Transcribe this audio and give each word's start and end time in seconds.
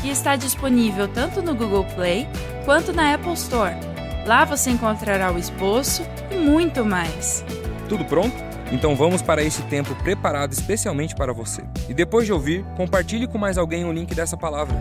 que 0.00 0.08
está 0.08 0.34
disponível 0.36 1.06
tanto 1.06 1.42
no 1.42 1.54
Google 1.54 1.84
Play 1.94 2.26
quanto 2.64 2.92
na 2.92 3.14
Apple 3.14 3.34
Store. 3.34 3.74
Lá 4.26 4.44
você 4.44 4.70
encontrará 4.70 5.32
o 5.32 5.38
esboço 5.38 6.02
e 6.30 6.36
muito 6.36 6.84
mais. 6.84 7.44
Tudo 7.88 8.04
pronto? 8.04 8.34
Então 8.72 8.94
vamos 8.94 9.20
para 9.20 9.42
esse 9.42 9.62
tempo 9.64 9.94
preparado 9.96 10.52
especialmente 10.52 11.14
para 11.14 11.32
você. 11.32 11.62
E 11.88 11.94
depois 11.94 12.24
de 12.24 12.32
ouvir, 12.32 12.64
compartilhe 12.76 13.26
com 13.26 13.36
mais 13.36 13.58
alguém 13.58 13.84
o 13.84 13.92
link 13.92 14.14
dessa 14.14 14.36
palavra. 14.36 14.76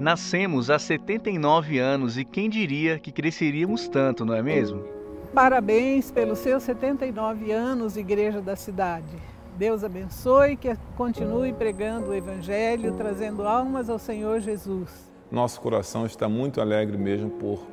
Nascemos 0.00 0.68
há 0.68 0.80
79 0.80 1.78
anos 1.78 2.18
e 2.18 2.24
quem 2.24 2.50
diria 2.50 2.98
que 2.98 3.12
cresceríamos 3.12 3.86
tanto, 3.86 4.24
não 4.24 4.34
é 4.34 4.42
mesmo? 4.42 5.01
Parabéns 5.34 6.10
pelos 6.10 6.40
seus 6.40 6.62
79 6.62 7.50
anos, 7.52 7.96
Igreja 7.96 8.42
da 8.42 8.54
Cidade. 8.54 9.16
Deus 9.56 9.82
abençoe 9.82 10.58
que 10.58 10.76
continue 10.94 11.54
pregando 11.54 12.10
o 12.10 12.14
Evangelho, 12.14 12.92
trazendo 12.98 13.42
almas 13.42 13.88
ao 13.88 13.98
Senhor 13.98 14.40
Jesus. 14.40 14.90
Nosso 15.30 15.58
coração 15.62 16.04
está 16.04 16.28
muito 16.28 16.60
alegre 16.60 16.98
mesmo 16.98 17.30
por 17.30 17.66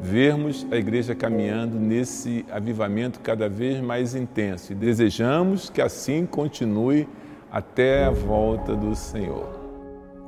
vermos 0.00 0.66
a 0.72 0.76
igreja 0.76 1.14
caminhando 1.14 1.78
nesse 1.78 2.44
avivamento 2.50 3.20
cada 3.20 3.48
vez 3.48 3.80
mais 3.80 4.16
intenso 4.16 4.72
e 4.72 4.74
desejamos 4.74 5.70
que 5.70 5.80
assim 5.80 6.26
continue 6.26 7.08
até 7.48 8.06
a 8.06 8.10
volta 8.10 8.74
do 8.74 8.96
Senhor. 8.96 9.46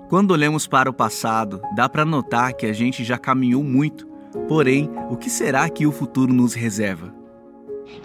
Quando 0.08 0.30
olhamos 0.30 0.68
para 0.68 0.88
o 0.88 0.92
passado, 0.92 1.60
dá 1.74 1.88
para 1.88 2.04
notar 2.04 2.52
que 2.52 2.66
a 2.66 2.72
gente 2.72 3.02
já 3.02 3.18
caminhou 3.18 3.64
muito. 3.64 4.15
Porém, 4.48 4.90
o 5.10 5.16
que 5.16 5.28
será 5.28 5.68
que 5.68 5.86
o 5.86 5.92
futuro 5.92 6.32
nos 6.32 6.54
reserva? 6.54 7.12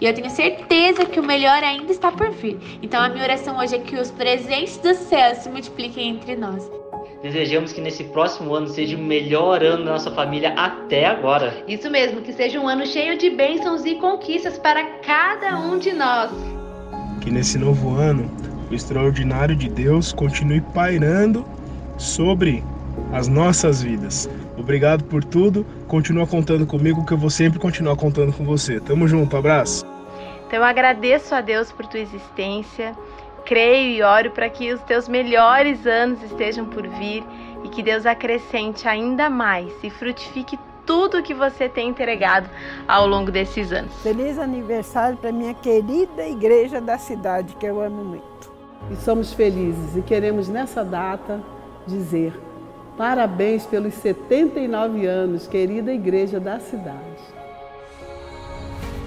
E 0.00 0.06
eu 0.06 0.14
tenho 0.14 0.30
certeza 0.30 1.04
que 1.04 1.20
o 1.20 1.24
melhor 1.24 1.62
ainda 1.62 1.92
está 1.92 2.10
por 2.10 2.30
vir. 2.30 2.58
Então 2.82 3.00
a 3.00 3.08
minha 3.08 3.22
oração 3.22 3.58
hoje 3.58 3.76
é 3.76 3.78
que 3.78 3.96
os 3.96 4.10
presentes 4.10 4.78
do 4.78 4.94
céu 4.94 5.34
se 5.34 5.48
multipliquem 5.48 6.10
entre 6.10 6.36
nós. 6.36 6.70
Desejamos 7.22 7.72
que 7.72 7.80
nesse 7.80 8.04
próximo 8.04 8.52
ano 8.52 8.66
seja 8.66 8.96
o 8.96 9.00
melhor 9.00 9.62
ano 9.62 9.84
da 9.84 9.92
nossa 9.92 10.10
família 10.10 10.52
até 10.54 11.06
agora. 11.06 11.62
Isso 11.68 11.88
mesmo, 11.88 12.20
que 12.20 12.32
seja 12.32 12.58
um 12.58 12.68
ano 12.68 12.84
cheio 12.84 13.16
de 13.16 13.30
bênçãos 13.30 13.84
e 13.84 13.94
conquistas 13.94 14.58
para 14.58 14.84
cada 15.00 15.56
um 15.58 15.78
de 15.78 15.92
nós. 15.92 16.32
Que 17.20 17.30
nesse 17.30 17.58
novo 17.58 17.94
ano 17.94 18.28
o 18.68 18.74
extraordinário 18.74 19.54
de 19.54 19.68
Deus 19.68 20.12
continue 20.12 20.60
pairando 20.60 21.44
sobre 21.96 22.64
as 23.12 23.28
nossas 23.28 23.82
vidas. 23.82 24.28
Obrigado 24.56 25.04
por 25.04 25.24
tudo. 25.24 25.64
Continua 25.86 26.26
contando 26.26 26.66
comigo 26.66 27.04
que 27.04 27.12
eu 27.12 27.18
vou 27.18 27.30
sempre 27.30 27.58
continuar 27.58 27.96
contando 27.96 28.32
com 28.32 28.44
você. 28.44 28.80
Tamo 28.80 29.08
junto, 29.08 29.36
abraço. 29.36 29.84
Então 30.46 30.58
eu 30.58 30.64
agradeço 30.64 31.34
a 31.34 31.40
Deus 31.40 31.72
por 31.72 31.86
tua 31.86 32.00
existência. 32.00 32.94
Creio 33.44 33.96
e 33.96 34.02
oro 34.02 34.30
para 34.30 34.48
que 34.48 34.72
os 34.72 34.80
teus 34.82 35.08
melhores 35.08 35.86
anos 35.86 36.22
estejam 36.22 36.66
por 36.66 36.86
vir 36.86 37.24
e 37.64 37.68
que 37.68 37.82
Deus 37.82 38.06
acrescente 38.06 38.86
ainda 38.86 39.28
mais 39.30 39.72
e 39.82 39.90
frutifique 39.90 40.58
tudo 40.86 41.22
que 41.22 41.34
você 41.34 41.68
tem 41.68 41.88
entregado 41.88 42.48
ao 42.86 43.06
longo 43.06 43.30
desses 43.30 43.72
anos. 43.72 43.94
Feliz 44.02 44.38
aniversário 44.38 45.16
para 45.16 45.32
minha 45.32 45.54
querida 45.54 46.26
igreja 46.26 46.80
da 46.80 46.98
cidade, 46.98 47.56
que 47.56 47.66
eu 47.66 47.80
amo 47.80 48.04
muito. 48.04 48.52
E 48.90 48.96
somos 48.96 49.32
felizes 49.32 49.96
e 49.96 50.02
queremos 50.02 50.48
nessa 50.48 50.84
data 50.84 51.40
dizer 51.86 52.32
parabéns 52.96 53.64
pelos 53.66 53.94
79 53.94 55.06
anos, 55.06 55.46
querida 55.46 55.92
igreja 55.92 56.38
da 56.38 56.58
cidade. 56.60 56.98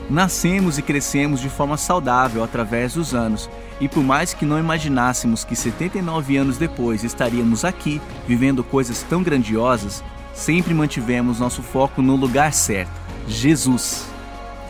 Nascemos 0.10 0.78
e 0.78 0.84
crescemos 0.84 1.40
de 1.40 1.50
forma 1.50 1.78
saudável 1.78 2.44
através 2.44 2.94
dos 2.94 3.16
anos, 3.16 3.50
e 3.82 3.88
por 3.88 4.04
mais 4.04 4.34
que 4.34 4.46
não 4.46 4.60
imaginássemos 4.60 5.44
que 5.44 5.56
79 5.56 6.38
anos 6.38 6.58
depois 6.58 7.04
estaríamos 7.04 7.66
aqui 7.66 8.00
vivendo 8.28 8.64
coisas 8.64 9.02
tão 9.04 9.24
grandiosas, 9.24 10.04
sempre 10.34 10.74
mantivemos 10.74 11.40
nosso 11.40 11.64
foco 11.64 12.02
no 12.02 12.16
lugar 12.16 12.54
certo, 12.54 12.92
Jesus. 13.28 14.08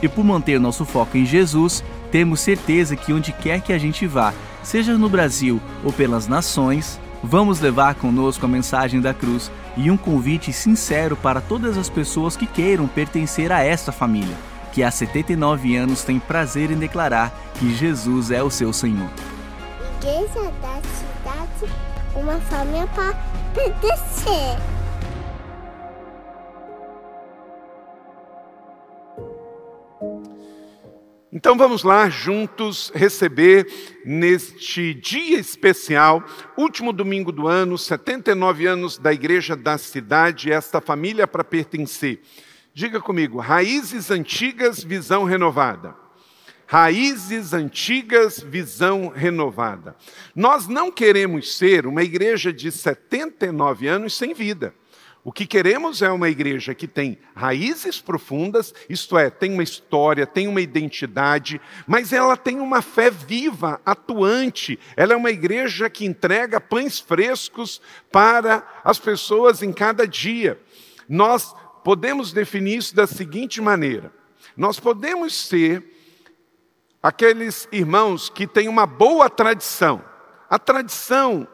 E 0.01 0.07
por 0.07 0.23
manter 0.23 0.59
nosso 0.59 0.85
foco 0.85 1.17
em 1.17 1.25
Jesus, 1.25 1.83
temos 2.11 2.39
certeza 2.39 2.95
que 2.95 3.11
onde 3.11 3.33
quer 3.33 3.61
que 3.61 3.73
a 3.73 3.77
gente 3.77 4.07
vá, 4.07 4.33
seja 4.63 4.97
no 4.97 5.09
Brasil 5.09 5.59
ou 5.83 5.91
pelas 5.91 6.27
nações, 6.27 6.99
Vamos 7.27 7.59
levar 7.59 7.95
conosco 7.95 8.45
a 8.45 8.47
mensagem 8.47 9.01
da 9.01 9.11
cruz 9.11 9.51
e 9.75 9.89
um 9.89 9.97
convite 9.97 10.53
sincero 10.53 11.17
para 11.17 11.41
todas 11.41 11.75
as 11.75 11.89
pessoas 11.89 12.37
que 12.37 12.45
queiram 12.45 12.87
pertencer 12.87 13.51
a 13.51 13.63
esta 13.63 13.91
família, 13.91 14.35
que 14.71 14.83
há 14.83 14.91
79 14.91 15.75
anos 15.75 16.03
tem 16.03 16.19
prazer 16.19 16.69
em 16.69 16.77
declarar 16.77 17.33
que 17.55 17.73
Jesus 17.73 18.29
é 18.29 18.43
o 18.43 18.51
seu 18.51 18.71
Senhor. 18.71 19.09
Igreja 19.97 20.51
da 20.61 20.79
cidade, 20.83 21.73
uma 22.15 22.39
família 22.41 22.85
para 22.93 23.15
pertencer. 23.55 24.74
Então 31.37 31.57
vamos 31.57 31.83
lá 31.83 32.09
juntos 32.09 32.93
receber 32.95 33.67
neste 34.05 34.93
dia 34.93 35.37
especial, 35.37 36.23
último 36.55 36.93
domingo 36.93 37.29
do 37.29 37.45
ano, 37.45 37.77
79 37.77 38.65
anos 38.65 38.97
da 38.97 39.11
Igreja 39.11 39.53
da 39.53 39.77
Cidade, 39.77 40.49
esta 40.49 40.79
família 40.79 41.27
para 41.27 41.43
pertencer. 41.43 42.21
Diga 42.73 43.01
comigo, 43.01 43.37
raízes 43.37 44.09
antigas, 44.11 44.81
visão 44.81 45.25
renovada. 45.25 45.93
Raízes 46.65 47.51
antigas, 47.51 48.39
visão 48.39 49.09
renovada. 49.09 49.93
Nós 50.33 50.69
não 50.69 50.89
queremos 50.89 51.57
ser 51.57 51.85
uma 51.85 52.01
igreja 52.01 52.53
de 52.53 52.71
79 52.71 53.89
anos 53.89 54.15
sem 54.15 54.33
vida. 54.33 54.73
O 55.25 55.31
que 55.31 55.47
queremos 55.47 56.03
é 56.03 56.11
uma 56.11 56.29
igreja 56.29 56.75
que 56.75 56.87
tem 56.87 57.17
raízes 57.35 57.99
profundas, 57.99 58.71
isto 58.87 59.17
é, 59.17 59.27
tem 59.31 59.51
uma 59.51 59.63
história, 59.63 60.27
tem 60.27 60.47
uma 60.47 60.61
identidade, 60.61 61.59
mas 61.87 62.13
ela 62.13 62.37
tem 62.37 62.59
uma 62.59 62.79
fé 62.83 63.09
viva, 63.09 63.81
atuante. 63.83 64.77
Ela 64.95 65.13
é 65.13 65.15
uma 65.15 65.31
igreja 65.31 65.89
que 65.89 66.05
entrega 66.05 66.61
pães 66.61 66.99
frescos 66.99 67.81
para 68.11 68.63
as 68.83 68.99
pessoas 68.99 69.63
em 69.63 69.73
cada 69.73 70.07
dia. 70.07 70.61
Nós 71.09 71.55
podemos 71.83 72.31
definir 72.31 72.77
isso 72.77 72.95
da 72.95 73.07
seguinte 73.07 73.59
maneira: 73.59 74.13
nós 74.55 74.79
podemos 74.79 75.47
ser 75.47 75.83
aqueles 77.01 77.67
irmãos 77.71 78.29
que 78.29 78.45
têm 78.45 78.67
uma 78.67 78.85
boa 78.85 79.27
tradição. 79.27 80.05
A 80.47 80.59
tradição 80.59 81.47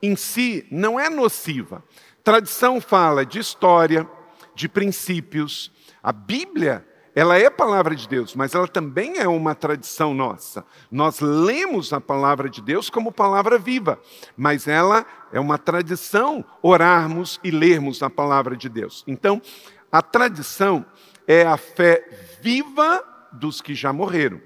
em 0.00 0.14
si 0.14 0.64
não 0.70 1.00
é 1.00 1.10
nociva. 1.10 1.82
Tradição 2.28 2.78
fala 2.78 3.24
de 3.24 3.38
história, 3.38 4.06
de 4.54 4.68
princípios. 4.68 5.72
A 6.02 6.12
Bíblia, 6.12 6.86
ela 7.14 7.38
é 7.38 7.48
palavra 7.48 7.96
de 7.96 8.06
Deus, 8.06 8.34
mas 8.34 8.54
ela 8.54 8.68
também 8.68 9.16
é 9.16 9.26
uma 9.26 9.54
tradição 9.54 10.12
nossa. 10.12 10.62
Nós 10.90 11.20
lemos 11.20 11.90
a 11.90 12.02
palavra 12.02 12.50
de 12.50 12.60
Deus 12.60 12.90
como 12.90 13.10
palavra 13.10 13.58
viva, 13.58 13.98
mas 14.36 14.68
ela 14.68 15.06
é 15.32 15.40
uma 15.40 15.56
tradição 15.56 16.44
orarmos 16.60 17.40
e 17.42 17.50
lermos 17.50 18.02
a 18.02 18.10
palavra 18.10 18.54
de 18.54 18.68
Deus. 18.68 19.02
Então, 19.06 19.40
a 19.90 20.02
tradição 20.02 20.84
é 21.26 21.46
a 21.46 21.56
fé 21.56 22.06
viva 22.42 23.02
dos 23.32 23.62
que 23.62 23.74
já 23.74 23.90
morreram. 23.90 24.38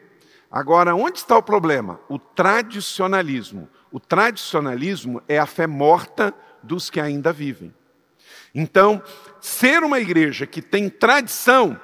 Agora, 0.48 0.94
onde 0.94 1.18
está 1.18 1.36
o 1.36 1.42
problema? 1.42 1.98
O 2.08 2.16
tradicionalismo. 2.16 3.68
O 3.90 3.98
tradicionalismo 3.98 5.20
é 5.26 5.36
a 5.36 5.46
fé 5.46 5.66
morta 5.66 6.32
dos 6.62 6.90
que 6.90 7.00
ainda 7.00 7.32
vivem. 7.32 7.72
Então, 8.54 9.02
ser 9.40 9.82
uma 9.82 9.98
igreja 9.98 10.46
que 10.46 10.60
tem 10.60 10.88
tradição 10.88 11.80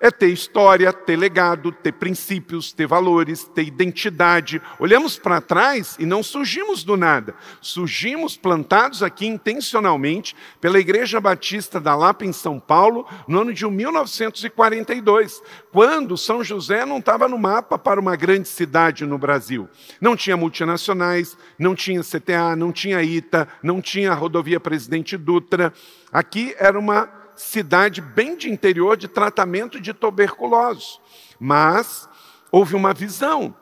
é 0.00 0.10
ter 0.10 0.28
história, 0.28 0.90
ter 0.92 1.16
legado, 1.16 1.70
ter 1.70 1.92
princípios, 1.92 2.72
ter 2.72 2.86
valores, 2.86 3.44
ter 3.44 3.64
identidade. 3.64 4.60
Olhamos 4.78 5.18
para 5.18 5.42
trás 5.42 5.96
e 5.98 6.06
não 6.06 6.22
surgimos 6.22 6.82
do 6.82 6.96
nada. 6.96 7.34
Surgimos 7.60 8.34
plantados 8.36 9.02
aqui 9.02 9.26
intencionalmente 9.26 10.34
pela 10.58 10.80
Igreja 10.80 11.20
Batista 11.20 11.78
da 11.78 11.94
Lapa, 11.94 12.24
em 12.24 12.32
São 12.32 12.58
Paulo, 12.58 13.06
no 13.28 13.42
ano 13.42 13.52
de 13.52 13.66
1942, 13.66 15.42
quando 15.70 16.16
São 16.16 16.42
José 16.42 16.86
não 16.86 16.98
estava 16.98 17.28
no 17.28 17.38
mapa 17.38 17.78
para 17.78 18.00
uma 18.00 18.16
grande 18.16 18.48
cidade 18.48 19.04
no 19.04 19.18
Brasil. 19.18 19.68
Não 20.00 20.16
tinha 20.16 20.36
multinacionais, 20.36 21.36
não 21.58 21.74
tinha 21.74 22.00
CTA, 22.00 22.56
não 22.56 22.72
tinha 22.72 23.02
ITA, 23.02 23.46
não 23.62 23.82
tinha 23.82 24.14
rodovia 24.14 24.58
Presidente 24.58 25.18
Dutra. 25.18 25.74
Aqui 26.10 26.54
era 26.58 26.78
uma 26.78 27.19
cidade 27.40 28.00
bem 28.00 28.36
de 28.36 28.50
interior 28.50 28.96
de 28.96 29.08
tratamento 29.08 29.80
de 29.80 29.92
tuberculose. 29.94 30.98
Mas 31.38 32.08
houve 32.52 32.74
uma 32.74 32.92
visão 32.92 33.54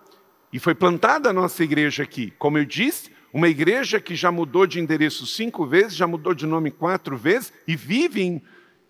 e 0.53 0.59
foi 0.59 0.75
plantada 0.75 1.31
a 1.31 1.33
nossa 1.33 1.63
igreja 1.63 2.03
aqui. 2.03 2.33
Como 2.39 2.59
eu 2.59 2.65
disse, 2.65 3.13
uma 3.33 3.49
igreja 3.49 4.01
que 4.01 4.17
já 4.17 4.33
mudou 4.33 4.67
de 4.67 4.81
endereço 4.81 5.27
cinco 5.27 5.67
vezes, 5.67 5.95
já 5.95 6.07
mudou 6.07 6.35
de 6.35 6.47
nome 6.47 6.71
quatro 6.71 7.17
vezes 7.17 7.53
e 7.67 7.77
vive 7.77 8.23
em, 8.23 8.43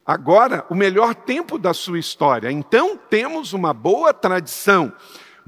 agora 0.06 0.64
o 0.70 0.75
melhor 0.75 1.14
tempo 1.14 1.58
da 1.58 1.75
sua 1.75 1.99
história. 1.99 2.50
Então 2.50 2.96
temos 2.96 3.52
uma 3.52 3.75
boa 3.75 4.14
tradição 4.14 4.93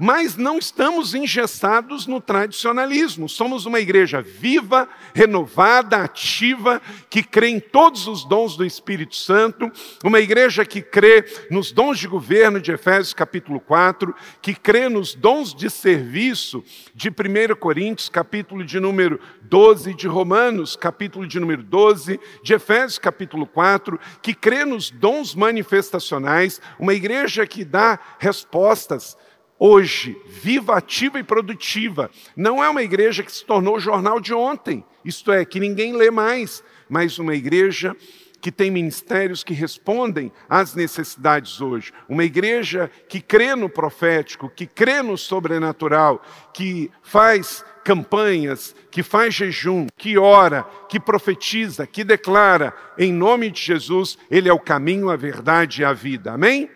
mas 0.01 0.35
não 0.35 0.57
estamos 0.57 1.13
engessados 1.13 2.07
no 2.07 2.19
tradicionalismo. 2.19 3.29
Somos 3.29 3.67
uma 3.67 3.79
igreja 3.79 4.19
viva, 4.19 4.89
renovada, 5.13 5.97
ativa, 5.97 6.81
que 7.07 7.21
crê 7.21 7.49
em 7.49 7.59
todos 7.59 8.07
os 8.07 8.25
dons 8.25 8.57
do 8.57 8.65
Espírito 8.65 9.15
Santo, 9.15 9.71
uma 10.03 10.19
igreja 10.19 10.65
que 10.65 10.81
crê 10.81 11.23
nos 11.51 11.71
dons 11.71 11.99
de 11.99 12.07
governo 12.07 12.59
de 12.59 12.71
Efésios 12.71 13.13
capítulo 13.13 13.59
4, 13.59 14.15
que 14.41 14.55
crê 14.55 14.89
nos 14.89 15.13
dons 15.13 15.53
de 15.53 15.69
serviço 15.69 16.63
de 16.95 17.09
1 17.09 17.55
Coríntios, 17.59 18.09
capítulo 18.09 18.65
de 18.65 18.79
número 18.79 19.19
12, 19.43 19.93
de 19.93 20.07
Romanos, 20.07 20.75
capítulo 20.75 21.27
de 21.27 21.39
número 21.39 21.61
12, 21.61 22.19
de 22.41 22.53
Efésios 22.55 22.97
capítulo 22.97 23.45
4, 23.45 23.99
que 24.19 24.33
crê 24.33 24.65
nos 24.65 24.89
dons 24.89 25.35
manifestacionais, 25.35 26.59
uma 26.79 26.95
igreja 26.95 27.45
que 27.45 27.63
dá 27.63 27.99
respostas 28.17 29.15
hoje, 29.63 30.19
viva, 30.27 30.75
ativa 30.75 31.19
e 31.19 31.23
produtiva. 31.23 32.09
Não 32.35 32.63
é 32.63 32.67
uma 32.67 32.81
igreja 32.81 33.21
que 33.21 33.31
se 33.31 33.45
tornou 33.45 33.79
jornal 33.79 34.19
de 34.19 34.33
ontem, 34.33 34.83
isto 35.05 35.31
é, 35.31 35.45
que 35.45 35.59
ninguém 35.59 35.95
lê 35.95 36.09
mais, 36.09 36.63
mas 36.89 37.19
uma 37.19 37.35
igreja 37.35 37.95
que 38.41 38.51
tem 38.51 38.71
ministérios 38.71 39.43
que 39.43 39.53
respondem 39.53 40.31
às 40.49 40.73
necessidades 40.73 41.61
hoje. 41.61 41.93
Uma 42.09 42.23
igreja 42.23 42.89
que 43.07 43.21
crê 43.21 43.55
no 43.55 43.69
profético, 43.69 44.49
que 44.49 44.65
crê 44.65 45.03
no 45.03 45.15
sobrenatural, 45.15 46.23
que 46.51 46.89
faz 47.03 47.63
campanhas, 47.83 48.75
que 48.89 49.03
faz 49.03 49.35
jejum, 49.35 49.85
que 49.95 50.17
ora, 50.17 50.63
que 50.89 50.99
profetiza, 50.99 51.85
que 51.85 52.03
declara, 52.03 52.73
em 52.97 53.13
nome 53.13 53.51
de 53.51 53.61
Jesus, 53.61 54.17
Ele 54.31 54.49
é 54.49 54.53
o 54.53 54.59
caminho, 54.59 55.11
a 55.11 55.15
verdade 55.15 55.83
e 55.83 55.85
a 55.85 55.93
vida. 55.93 56.33
Amém? 56.33 56.67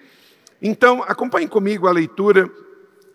Então, 0.61 1.03
acompanhe 1.03 1.47
comigo 1.47 1.87
a 1.87 1.91
leitura 1.91 2.47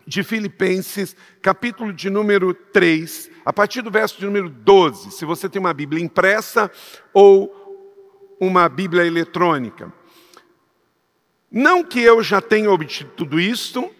de 0.06 0.22
Filipenses, 0.22 1.16
capítulo 1.40 1.92
de 1.92 2.10
número 2.10 2.52
3, 2.52 3.30
a 3.44 3.52
partir 3.52 3.82
do 3.82 3.90
verso 3.90 4.18
de 4.18 4.26
número 4.26 4.48
12, 4.48 5.12
se 5.12 5.24
você 5.24 5.48
tem 5.48 5.60
uma 5.60 5.74
Bíblia 5.74 6.02
impressa 6.02 6.70
ou 7.12 7.60
uma 8.40 8.68
Bíblia 8.68 9.06
eletrônica. 9.06 9.92
Não 11.50 11.84
que 11.84 12.00
eu 12.00 12.22
já 12.22 12.40
tenha 12.40 12.70
obtido 12.70 13.10
tudo 13.16 13.40
isto, 13.40 13.90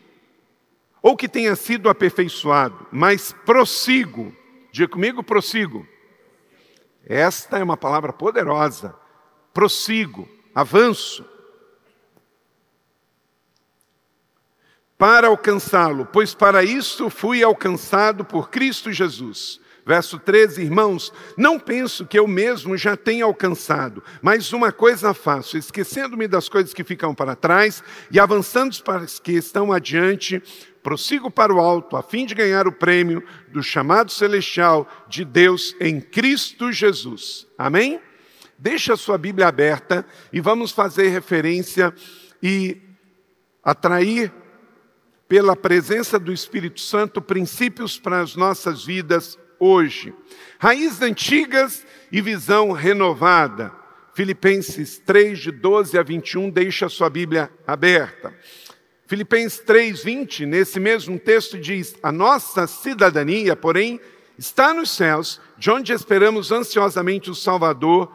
ou 1.03 1.17
que 1.17 1.29
tenha 1.29 1.57
sido 1.57 1.89
aperfeiçoado, 1.89 2.87
mas 2.93 3.33
prossigo. 3.45 4.35
Diga 4.71 4.89
comigo, 4.89 5.23
prossigo. 5.23 5.87
Esta 7.05 7.59
é 7.59 7.65
uma 7.65 7.77
palavra 7.77 8.13
poderosa. 8.13 8.95
Prossigo, 9.53 10.29
avanço. 10.55 11.25
Para 15.01 15.29
alcançá-lo, 15.29 16.05
pois 16.05 16.35
para 16.35 16.63
isso 16.63 17.09
fui 17.09 17.43
alcançado 17.43 18.23
por 18.23 18.51
Cristo 18.51 18.93
Jesus. 18.93 19.59
Verso 19.87 20.19
13, 20.19 20.61
irmãos, 20.61 21.11
não 21.39 21.59
penso 21.59 22.05
que 22.05 22.19
eu 22.19 22.29
mesmo 22.29 22.77
já 22.77 22.99
tenha 22.99 23.25
alcançado, 23.25 24.05
mas 24.21 24.53
uma 24.53 24.71
coisa 24.71 25.15
faço, 25.15 25.57
esquecendo-me 25.57 26.29
das 26.29 26.51
coisas 26.51 26.75
que 26.75 26.85
ficam 26.85 27.15
para 27.15 27.35
trás 27.35 27.83
e 28.11 28.21
avançando 28.21 28.79
para 28.83 28.99
as 28.99 29.19
que 29.19 29.33
estão 29.33 29.73
adiante, 29.73 30.43
prossigo 30.83 31.31
para 31.31 31.55
o 31.55 31.59
alto, 31.59 31.97
a 31.97 32.03
fim 32.03 32.27
de 32.27 32.35
ganhar 32.35 32.69
o 32.69 32.73
prêmio 32.73 33.25
do 33.49 33.63
chamado 33.63 34.13
celestial 34.13 34.87
de 35.09 35.25
Deus 35.25 35.75
em 35.81 35.99
Cristo 35.99 36.71
Jesus. 36.71 37.47
Amém? 37.57 37.99
Deixa 38.59 38.93
a 38.93 38.99
sua 38.99 39.17
Bíblia 39.17 39.49
aberta 39.49 40.05
e 40.31 40.43
vamos 40.43 40.73
fazer 40.73 41.09
referência 41.09 41.95
e 42.43 42.83
atrair 43.65 44.31
pela 45.31 45.55
presença 45.55 46.19
do 46.19 46.33
Espírito 46.33 46.81
Santo, 46.81 47.23
princípios 47.23 47.97
para 47.97 48.21
as 48.21 48.35
nossas 48.35 48.85
vidas 48.85 49.39
hoje. 49.61 50.13
Raízes 50.59 51.01
antigas 51.03 51.87
e 52.11 52.21
visão 52.21 52.73
renovada. 52.73 53.73
Filipenses 54.13 54.99
3, 54.99 55.39
de 55.39 55.53
12 55.53 55.97
a 55.97 56.03
21, 56.03 56.51
deixa 56.51 56.87
a 56.87 56.89
sua 56.89 57.09
Bíblia 57.09 57.49
aberta. 57.65 58.35
Filipenses 59.07 59.61
3, 59.61 60.03
20, 60.03 60.47
nesse 60.47 60.81
mesmo 60.81 61.17
texto 61.17 61.57
diz: 61.57 61.95
A 62.03 62.11
nossa 62.11 62.67
cidadania, 62.67 63.55
porém, 63.55 64.01
está 64.37 64.75
nos 64.75 64.91
céus, 64.91 65.41
de 65.57 65.71
onde 65.71 65.93
esperamos 65.93 66.51
ansiosamente 66.51 67.31
o 67.31 67.37
Salvador, 67.37 68.13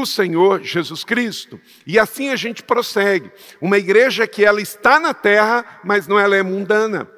o 0.00 0.06
Senhor 0.06 0.62
Jesus 0.62 1.04
Cristo. 1.04 1.60
E 1.86 1.98
assim 1.98 2.30
a 2.30 2.36
gente 2.36 2.62
prossegue. 2.62 3.30
Uma 3.60 3.78
igreja 3.78 4.26
que 4.26 4.44
ela 4.44 4.60
está 4.60 4.98
na 5.00 5.14
terra, 5.14 5.80
mas 5.84 6.06
não 6.06 6.18
ela 6.18 6.36
é 6.36 6.42
mundana. 6.42 7.08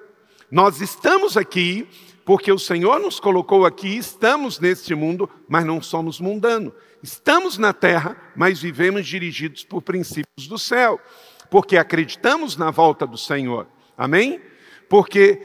Nós 0.50 0.80
estamos 0.80 1.36
aqui 1.36 1.86
porque 2.24 2.52
o 2.52 2.58
Senhor 2.58 3.00
nos 3.00 3.18
colocou 3.18 3.64
aqui, 3.64 3.96
estamos 3.96 4.60
neste 4.60 4.94
mundo, 4.94 5.30
mas 5.48 5.64
não 5.64 5.80
somos 5.80 6.20
mundanos. 6.20 6.74
Estamos 7.02 7.56
na 7.56 7.72
terra, 7.72 8.16
mas 8.36 8.60
vivemos 8.60 9.06
dirigidos 9.06 9.64
por 9.64 9.80
princípios 9.80 10.46
do 10.46 10.58
céu, 10.58 11.00
porque 11.50 11.78
acreditamos 11.78 12.54
na 12.54 12.70
volta 12.70 13.06
do 13.06 13.16
Senhor. 13.16 13.66
Amém? 13.96 14.42
Porque 14.90 15.40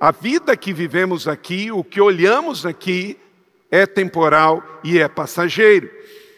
a 0.00 0.10
vida 0.10 0.56
que 0.56 0.72
vivemos 0.72 1.28
aqui, 1.28 1.70
o 1.70 1.84
que 1.84 2.00
olhamos 2.00 2.64
aqui, 2.64 3.18
é 3.70 3.86
temporal 3.86 4.80
e 4.82 4.98
é 4.98 5.08
passageiro. 5.08 5.90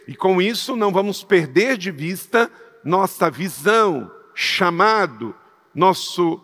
E 0.07 0.15
com 0.15 0.41
isso 0.41 0.77
não 0.77 0.93
vamos 0.93 1.23
perder 1.23 1.77
de 1.77 1.91
vista 1.91 2.51
nossa 2.85 3.31
visão, 3.31 4.11
chamado, 4.35 5.35
nosso 5.75 6.41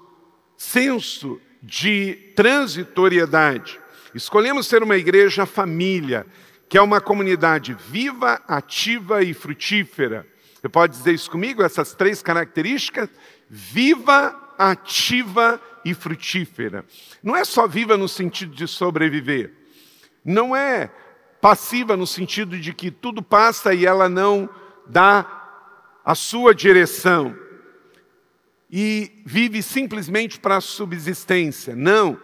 senso 0.56 1.40
de 1.62 2.32
transitoriedade. 2.34 3.78
Escolhemos 4.14 4.66
ser 4.66 4.82
uma 4.82 4.96
igreja 4.96 5.44
família, 5.44 6.26
que 6.68 6.78
é 6.78 6.82
uma 6.82 7.00
comunidade 7.00 7.76
viva, 7.88 8.40
ativa 8.48 9.22
e 9.22 9.34
frutífera. 9.34 10.26
Você 10.54 10.68
pode 10.68 10.96
dizer 10.96 11.12
isso 11.12 11.30
comigo, 11.30 11.62
essas 11.62 11.94
três 11.94 12.22
características? 12.22 13.08
Viva, 13.48 14.54
ativa 14.58 15.60
e 15.84 15.94
frutífera. 15.94 16.84
Não 17.22 17.36
é 17.36 17.44
só 17.44 17.66
viva 17.66 17.96
no 17.96 18.08
sentido 18.08 18.54
de 18.54 18.66
sobreviver. 18.66 19.52
Não 20.24 20.54
é 20.54 20.90
passiva 21.40 21.96
no 21.96 22.06
sentido 22.06 22.58
de 22.58 22.72
que 22.72 22.90
tudo 22.90 23.22
passa 23.22 23.72
e 23.74 23.86
ela 23.86 24.08
não 24.08 24.48
dá 24.86 25.26
a 26.04 26.14
sua 26.14 26.54
direção 26.54 27.36
e 28.70 29.22
vive 29.26 29.62
simplesmente 29.62 30.38
para 30.38 30.56
a 30.56 30.60
subsistência. 30.60 31.74
Não. 31.74 32.18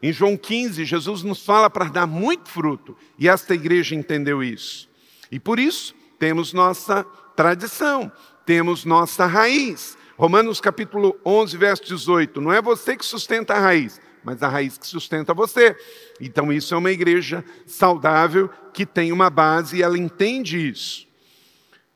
Em 0.00 0.12
João 0.12 0.36
15, 0.36 0.84
Jesus 0.84 1.22
nos 1.22 1.44
fala 1.44 1.68
para 1.68 1.86
dar 1.86 2.06
muito 2.06 2.48
fruto 2.48 2.96
e 3.18 3.28
esta 3.28 3.54
igreja 3.54 3.96
entendeu 3.96 4.42
isso. 4.42 4.88
E 5.30 5.40
por 5.40 5.58
isso 5.58 5.94
temos 6.18 6.52
nossa 6.52 7.04
tradição, 7.34 8.10
temos 8.46 8.84
nossa 8.84 9.26
raiz. 9.26 9.98
Romanos 10.16 10.60
capítulo 10.60 11.16
11, 11.24 11.56
verso 11.56 11.84
18. 11.84 12.40
Não 12.40 12.52
é 12.52 12.62
você 12.62 12.96
que 12.96 13.04
sustenta 13.04 13.54
a 13.54 13.60
raiz, 13.60 14.00
mas 14.24 14.42
a 14.42 14.48
raiz 14.48 14.76
que 14.76 14.86
sustenta 14.86 15.32
você. 15.34 15.76
Então, 16.20 16.52
isso 16.52 16.74
é 16.74 16.78
uma 16.78 16.90
igreja 16.90 17.44
saudável 17.66 18.50
que 18.72 18.84
tem 18.84 19.12
uma 19.12 19.30
base 19.30 19.78
e 19.78 19.82
ela 19.82 19.98
entende 19.98 20.68
isso. 20.68 21.06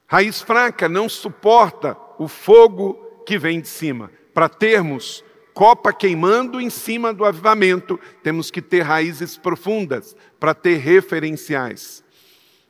Raiz 0.07 0.41
fraca 0.41 0.89
não 0.89 1.09
suporta 1.09 1.97
o 2.19 2.29
fogo 2.29 2.95
que 3.27 3.39
vem 3.39 3.61
de 3.61 3.69
cima. 3.69 4.11
Para 4.35 4.49
termos 4.49 5.25
copa 5.55 5.93
queimando 5.93 6.61
em 6.61 6.71
cima 6.71 7.13
do 7.13 7.25
avivamento, 7.25 7.99
temos 8.23 8.51
que 8.51 8.63
ter 8.63 8.83
raízes 8.83 9.37
profundas 9.37 10.17
para 10.41 10.55
ter 10.55 10.77
referenciais. 10.77 12.03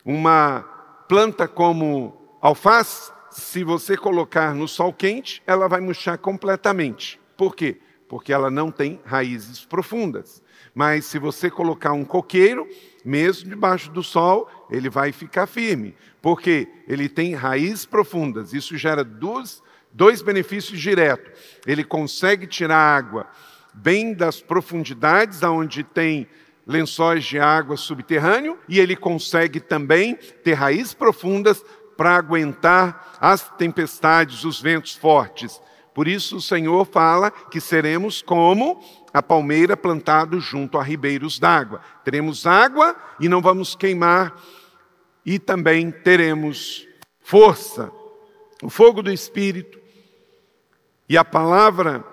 Uma 0.04 0.61
planta 1.09 1.47
como 1.47 2.37
alface 2.40 3.12
se 3.32 3.64
você 3.64 3.97
colocar 3.97 4.54
no 4.54 4.68
sol 4.68 4.92
quente, 4.92 5.42
ela 5.47 5.68
vai 5.68 5.80
murchar 5.80 6.18
completamente. 6.18 7.18
Por 7.37 7.56
quê? 7.56 7.80
Porque 8.12 8.31
ela 8.31 8.50
não 8.50 8.71
tem 8.71 9.00
raízes 9.07 9.64
profundas. 9.64 10.42
Mas 10.75 11.07
se 11.07 11.19
você 11.19 11.50
colocar 11.50 11.92
um 11.92 12.04
coqueiro, 12.04 12.69
mesmo 13.02 13.49
debaixo 13.49 13.90
do 13.90 14.02
sol, 14.02 14.50
ele 14.71 14.90
vai 14.90 15.12
ficar 15.12 15.47
firme, 15.47 15.97
porque 16.21 16.69
ele 16.87 17.09
tem 17.09 17.33
raízes 17.33 17.87
profundas. 17.87 18.52
Isso 18.52 18.76
gera 18.76 19.02
dois, 19.02 19.62
dois 19.90 20.21
benefícios 20.21 20.78
diretos. 20.78 21.33
Ele 21.66 21.83
consegue 21.83 22.47
tirar 22.47 22.76
água 22.76 23.26
bem 23.73 24.12
das 24.12 24.42
profundidades, 24.42 25.42
aonde 25.42 25.83
tem 25.83 26.28
lençóis 26.66 27.25
de 27.25 27.38
água 27.38 27.78
subterrâneo, 27.78 28.59
e 28.69 28.78
ele 28.78 28.95
consegue 28.95 29.59
também 29.59 30.16
ter 30.45 30.52
raízes 30.52 30.92
profundas 30.92 31.64
para 31.97 32.14
aguentar 32.14 33.16
as 33.19 33.49
tempestades, 33.57 34.45
os 34.45 34.61
ventos 34.61 34.95
fortes. 34.95 35.62
Por 35.94 36.08
isso 36.08 36.37
o 36.37 36.40
Senhor 36.40 36.87
fala 36.87 37.30
que 37.30 37.61
seremos 37.61 38.22
como 38.22 38.82
a 39.12 39.22
palmeira 39.22 39.76
plantado 39.76 40.40
junto 40.40 40.78
a 40.78 40.82
ribeiros 40.82 41.38
d'água. 41.38 41.80
Teremos 42.04 42.46
água 42.46 42.96
e 43.20 43.28
não 43.28 43.42
vamos 43.42 43.75
queimar, 43.75 44.40
e 45.25 45.38
também 45.38 45.90
teremos 45.90 46.87
força, 47.20 47.92
o 48.62 48.70
fogo 48.70 49.02
do 49.02 49.12
Espírito. 49.12 49.78
E 51.08 51.16
a 51.16 51.25
palavra 51.25 52.04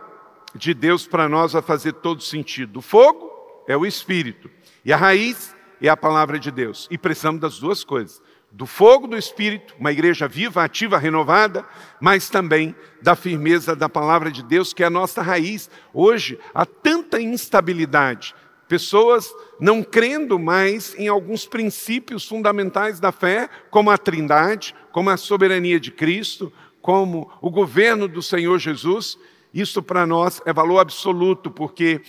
de 0.53 0.73
Deus 0.73 1.07
para 1.07 1.29
nós 1.29 1.53
vai 1.53 1.61
fazer 1.61 1.93
todo 1.93 2.21
sentido. 2.21 2.79
O 2.79 2.81
fogo 2.81 3.31
é 3.67 3.77
o 3.77 3.85
Espírito, 3.85 4.49
e 4.83 4.91
a 4.91 4.97
raiz 4.97 5.55
é 5.81 5.87
a 5.87 5.95
palavra 5.95 6.37
de 6.37 6.51
Deus. 6.51 6.87
E 6.91 6.97
precisamos 6.97 7.39
das 7.39 7.59
duas 7.59 7.83
coisas 7.83 8.21
do 8.51 8.65
fogo 8.65 9.07
do 9.07 9.17
Espírito, 9.17 9.75
uma 9.79 9.91
igreja 9.91 10.27
viva, 10.27 10.63
ativa, 10.63 10.97
renovada, 10.97 11.65
mas 12.01 12.29
também 12.29 12.75
da 13.01 13.15
firmeza 13.15 13.75
da 13.75 13.87
palavra 13.87 14.31
de 14.31 14.43
Deus, 14.43 14.73
que 14.73 14.83
é 14.83 14.87
a 14.87 14.89
nossa 14.89 15.21
raiz. 15.21 15.69
Hoje 15.93 16.39
há 16.53 16.65
tanta 16.65 17.21
instabilidade, 17.21 18.33
pessoas 18.67 19.33
não 19.59 19.83
crendo 19.83 20.39
mais 20.39 20.95
em 20.97 21.07
alguns 21.07 21.45
princípios 21.45 22.27
fundamentais 22.27 22.99
da 22.99 23.11
fé, 23.11 23.49
como 23.69 23.91
a 23.91 23.97
Trindade, 23.97 24.75
como 24.91 25.09
a 25.09 25.17
soberania 25.17 25.79
de 25.79 25.91
Cristo, 25.91 26.51
como 26.81 27.31
o 27.41 27.49
governo 27.49 28.07
do 28.07 28.21
Senhor 28.21 28.57
Jesus. 28.57 29.17
Isso 29.53 29.81
para 29.81 30.05
nós 30.05 30.41
é 30.45 30.53
valor 30.53 30.79
absoluto, 30.79 31.51
porque 31.51 32.01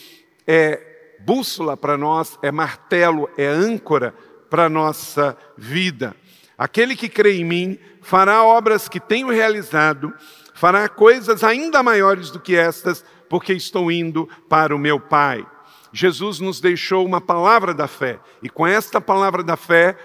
é 0.47 1.17
bússola 1.21 1.77
para 1.77 1.97
nós, 1.99 2.39
é 2.43 2.51
martelo, 2.51 3.29
é 3.37 3.47
âncora 3.47 4.15
para 4.49 4.65
a 4.65 4.69
nossa 4.69 5.37
vida. 5.57 6.15
Aquele 6.61 6.95
que 6.95 7.09
crê 7.09 7.39
em 7.39 7.45
mim 7.45 7.79
fará 8.03 8.45
obras 8.45 8.87
que 8.87 9.01
tenho 9.01 9.31
realizado, 9.31 10.13
fará 10.53 10.87
coisas 10.91 11.43
ainda 11.43 11.83
maiores 11.83 12.31
do 12.31 12.39
que 12.39 12.55
estas, 12.55 13.03
porque 13.31 13.55
estou 13.55 13.91
indo 13.91 14.29
para 14.47 14.77
o 14.77 14.79
meu 14.79 15.01
Pai. 15.01 15.43
Jesus 15.91 16.39
nos 16.39 16.61
deixou 16.61 17.07
uma 17.07 17.19
palavra 17.19 17.73
da 17.73 17.89
fé, 17.89 18.21
e 18.43 18.51
com 18.51 18.67
esta 18.67 19.01
palavra 19.01 19.43
da 19.43 19.57
fé, 19.57 19.97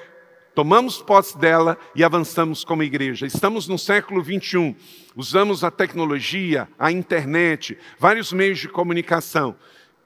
tomamos 0.54 1.02
posse 1.02 1.38
dela 1.38 1.78
e 1.94 2.06
avançamos 2.06 2.64
como 2.64 2.84
igreja. 2.84 3.26
Estamos 3.26 3.68
no 3.68 3.78
século 3.78 4.24
21, 4.24 4.74
usamos 5.14 5.62
a 5.62 5.70
tecnologia, 5.70 6.70
a 6.80 6.90
internet, 6.90 7.78
vários 8.00 8.32
meios 8.32 8.60
de 8.60 8.70
comunicação. 8.70 9.58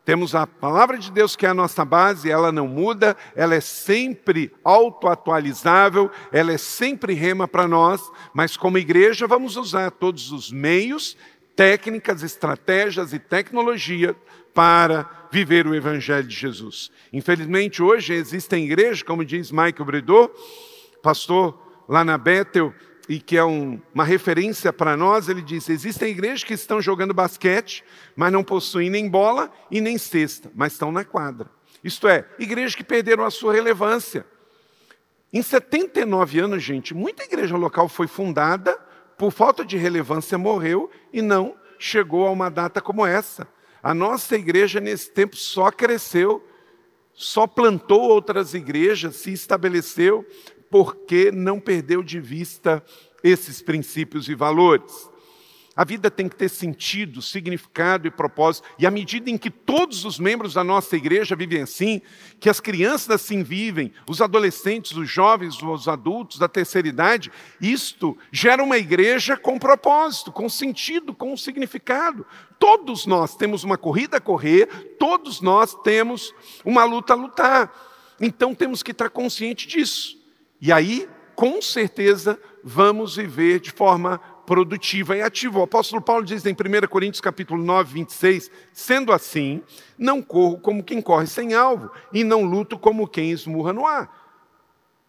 Temos 0.05 0.33
a 0.33 0.47
palavra 0.47 0.97
de 0.97 1.11
Deus 1.11 1.35
que 1.35 1.45
é 1.45 1.49
a 1.49 1.53
nossa 1.53 1.85
base, 1.85 2.31
ela 2.31 2.51
não 2.51 2.67
muda, 2.67 3.15
ela 3.35 3.53
é 3.53 3.59
sempre 3.59 4.51
autoatualizável, 4.63 6.09
ela 6.31 6.51
é 6.51 6.57
sempre 6.57 7.13
rema 7.13 7.47
para 7.47 7.67
nós, 7.67 8.01
mas 8.33 8.57
como 8.57 8.77
igreja 8.77 9.27
vamos 9.27 9.55
usar 9.55 9.91
todos 9.91 10.31
os 10.31 10.51
meios, 10.51 11.15
técnicas, 11.55 12.23
estratégias 12.23 13.13
e 13.13 13.19
tecnologia 13.19 14.15
para 14.53 15.27
viver 15.31 15.67
o 15.67 15.75
evangelho 15.75 16.27
de 16.27 16.35
Jesus. 16.35 16.91
Infelizmente 17.13 17.83
hoje 17.83 18.13
existem 18.13 18.65
igrejas, 18.65 19.03
como 19.03 19.23
diz 19.23 19.51
Michael 19.51 19.85
Bredor, 19.85 20.31
pastor 21.03 21.57
lá 21.87 22.03
na 22.03 22.17
Bethel, 22.17 22.73
e 23.09 23.19
que 23.19 23.35
é 23.35 23.43
um, 23.43 23.81
uma 23.91 24.03
referência 24.03 24.71
para 24.71 24.95
nós, 24.95 25.27
ele 25.27 25.41
diz: 25.41 25.67
existem 25.67 26.11
igrejas 26.11 26.43
que 26.43 26.53
estão 26.53 26.79
jogando 26.79 27.11
basquete, 27.11 27.83
mas 28.15 28.31
não 28.31 28.43
possuem 28.43 28.87
nem 28.87 29.09
bola 29.09 29.51
e 29.71 29.81
nem 29.81 29.97
cesta, 29.97 30.51
mas 30.53 30.73
estão 30.73 30.91
na 30.91 31.03
quadra. 31.03 31.49
Isto 31.83 32.07
é, 32.07 32.29
igrejas 32.37 32.75
que 32.75 32.83
perderam 32.83 33.25
a 33.25 33.31
sua 33.31 33.51
relevância. 33.51 34.23
Em 35.33 35.41
79 35.41 36.39
anos, 36.39 36.61
gente, 36.61 36.93
muita 36.93 37.23
igreja 37.23 37.57
local 37.57 37.89
foi 37.89 38.07
fundada, 38.07 38.77
por 39.17 39.31
falta 39.31 39.65
de 39.65 39.75
relevância 39.75 40.37
morreu 40.37 40.89
e 41.11 41.21
não 41.21 41.55
chegou 41.79 42.27
a 42.27 42.31
uma 42.31 42.49
data 42.49 42.79
como 42.79 43.05
essa. 43.05 43.47
A 43.81 43.93
nossa 43.93 44.35
igreja, 44.35 44.79
nesse 44.79 45.09
tempo, 45.09 45.35
só 45.35 45.71
cresceu, 45.71 46.45
só 47.13 47.47
plantou 47.47 48.01
outras 48.01 48.53
igrejas, 48.53 49.15
se 49.15 49.31
estabeleceu, 49.31 50.25
porque 50.69 51.31
não 51.31 51.59
perdeu 51.59 52.03
de 52.03 52.19
vista 52.19 52.83
esses 53.23 53.61
princípios 53.61 54.27
e 54.29 54.35
valores. 54.35 55.09
A 55.79 55.85
vida 55.85 56.11
tem 56.11 56.27
que 56.27 56.35
ter 56.35 56.49
sentido, 56.49 57.21
significado 57.21 58.05
e 58.05 58.11
propósito. 58.11 58.67
E 58.77 58.85
à 58.85 58.91
medida 58.91 59.29
em 59.29 59.37
que 59.37 59.49
todos 59.49 60.03
os 60.03 60.19
membros 60.19 60.55
da 60.55 60.61
nossa 60.61 60.97
igreja 60.97 61.37
vivem 61.37 61.61
assim, 61.61 62.01
que 62.37 62.49
as 62.49 62.59
crianças 62.59 63.09
assim 63.11 63.43
vivem, 63.43 63.93
os 64.05 64.19
adolescentes, 64.19 64.97
os 64.97 65.09
jovens, 65.09 65.63
os 65.63 65.87
adultos 65.87 66.37
da 66.37 66.49
terceira 66.49 66.85
idade, 66.85 67.31
isto 67.61 68.17
gera 68.29 68.61
uma 68.61 68.77
igreja 68.77 69.37
com 69.37 69.57
propósito, 69.57 70.33
com 70.33 70.49
sentido, 70.49 71.13
com 71.13 71.37
significado. 71.37 72.25
Todos 72.59 73.05
nós 73.05 73.37
temos 73.37 73.63
uma 73.63 73.77
corrida 73.77 74.17
a 74.17 74.21
correr, 74.21 74.97
todos 74.99 75.39
nós 75.39 75.73
temos 75.75 76.35
uma 76.65 76.83
luta 76.83 77.13
a 77.13 77.15
lutar. 77.15 77.73
Então 78.19 78.53
temos 78.53 78.83
que 78.83 78.91
estar 78.91 79.09
consciente 79.09 79.65
disso. 79.65 80.18
E 80.61 80.71
aí, 80.71 81.07
com 81.35 81.61
certeza, 81.61 82.39
vamos 82.63 83.15
viver 83.15 83.59
de 83.59 83.71
forma 83.71 84.19
produtiva 84.45 85.15
e 85.15 85.21
ativa. 85.21 85.59
O 85.59 85.63
apóstolo 85.63 86.01
Paulo 86.01 86.25
diz 86.25 86.45
em 86.45 86.53
1 86.53 86.87
Coríntios 86.89 87.21
capítulo 87.21 87.63
9, 87.63 87.93
26, 87.93 88.51
sendo 88.73 89.13
assim, 89.13 89.61
não 89.97 90.21
corro 90.21 90.59
como 90.59 90.83
quem 90.83 91.01
corre 91.01 91.27
sem 91.27 91.53
alvo, 91.53 91.89
e 92.11 92.23
não 92.23 92.43
luto 92.43 92.77
como 92.77 93.07
quem 93.07 93.31
esmurra 93.31 93.71
no 93.71 93.85
ar. 93.85 94.11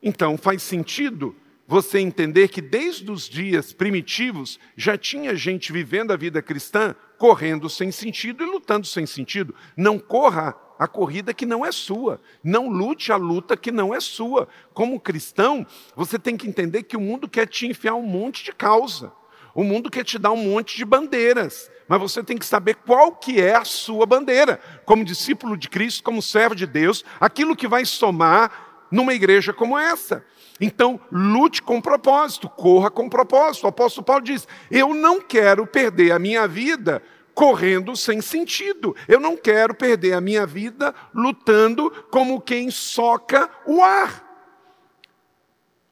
Então 0.02 0.36
faz 0.36 0.62
sentido 0.62 1.34
você 1.66 2.00
entender 2.00 2.48
que 2.48 2.60
desde 2.60 3.10
os 3.10 3.28
dias 3.28 3.72
primitivos 3.72 4.58
já 4.76 4.98
tinha 4.98 5.34
gente 5.34 5.72
vivendo 5.72 6.12
a 6.12 6.16
vida 6.16 6.42
cristã 6.42 6.94
correndo 7.16 7.68
sem 7.68 7.90
sentido 7.92 8.42
e 8.42 8.46
lutando 8.46 8.86
sem 8.86 9.06
sentido. 9.06 9.54
Não 9.76 9.98
corra 9.98 10.54
a 10.80 10.88
corrida 10.88 11.34
que 11.34 11.44
não 11.44 11.62
é 11.62 11.70
sua. 11.70 12.18
Não 12.42 12.66
lute 12.66 13.12
a 13.12 13.16
luta 13.16 13.54
que 13.54 13.70
não 13.70 13.94
é 13.94 14.00
sua. 14.00 14.48
Como 14.72 14.98
cristão, 14.98 15.66
você 15.94 16.18
tem 16.18 16.38
que 16.38 16.48
entender 16.48 16.84
que 16.84 16.96
o 16.96 17.00
mundo 17.00 17.28
quer 17.28 17.46
te 17.46 17.66
enfiar 17.66 17.96
um 17.96 18.02
monte 18.02 18.42
de 18.42 18.50
causa. 18.50 19.12
O 19.54 19.62
mundo 19.62 19.90
quer 19.90 20.04
te 20.04 20.18
dar 20.18 20.30
um 20.30 20.42
monte 20.42 20.78
de 20.78 20.86
bandeiras, 20.86 21.70
mas 21.86 22.00
você 22.00 22.24
tem 22.24 22.38
que 22.38 22.46
saber 22.46 22.76
qual 22.76 23.12
que 23.12 23.38
é 23.38 23.56
a 23.56 23.64
sua 23.64 24.06
bandeira. 24.06 24.58
Como 24.86 25.04
discípulo 25.04 25.54
de 25.54 25.68
Cristo, 25.68 26.02
como 26.02 26.22
servo 26.22 26.54
de 26.54 26.66
Deus, 26.66 27.04
aquilo 27.20 27.54
que 27.54 27.68
vai 27.68 27.84
somar 27.84 28.86
numa 28.90 29.12
igreja 29.12 29.52
como 29.52 29.76
essa. 29.76 30.24
Então, 30.58 30.98
lute 31.12 31.60
com 31.60 31.78
propósito, 31.78 32.48
corra 32.48 32.90
com 32.90 33.06
propósito. 33.06 33.64
O 33.64 33.68
apóstolo 33.68 34.06
Paulo 34.06 34.24
diz: 34.24 34.48
Eu 34.70 34.94
não 34.94 35.20
quero 35.20 35.66
perder 35.66 36.12
a 36.12 36.18
minha 36.18 36.48
vida 36.48 37.02
correndo 37.40 37.96
sem 37.96 38.20
sentido. 38.20 38.94
Eu 39.08 39.18
não 39.18 39.34
quero 39.34 39.74
perder 39.74 40.12
a 40.12 40.20
minha 40.20 40.44
vida 40.44 40.94
lutando 41.14 41.90
como 42.10 42.38
quem 42.38 42.70
soca 42.70 43.48
o 43.64 43.82
ar. 43.82 44.22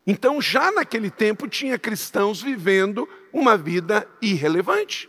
Então, 0.07 0.43
já 0.43 0.71
naquele 0.71 1.11
tempo, 1.11 1.49
tinha 1.49 1.78
cristãos 1.78 2.43
vivendo 2.43 3.09
uma 3.33 3.57
vida 3.57 4.07
irrelevante. 4.21 5.09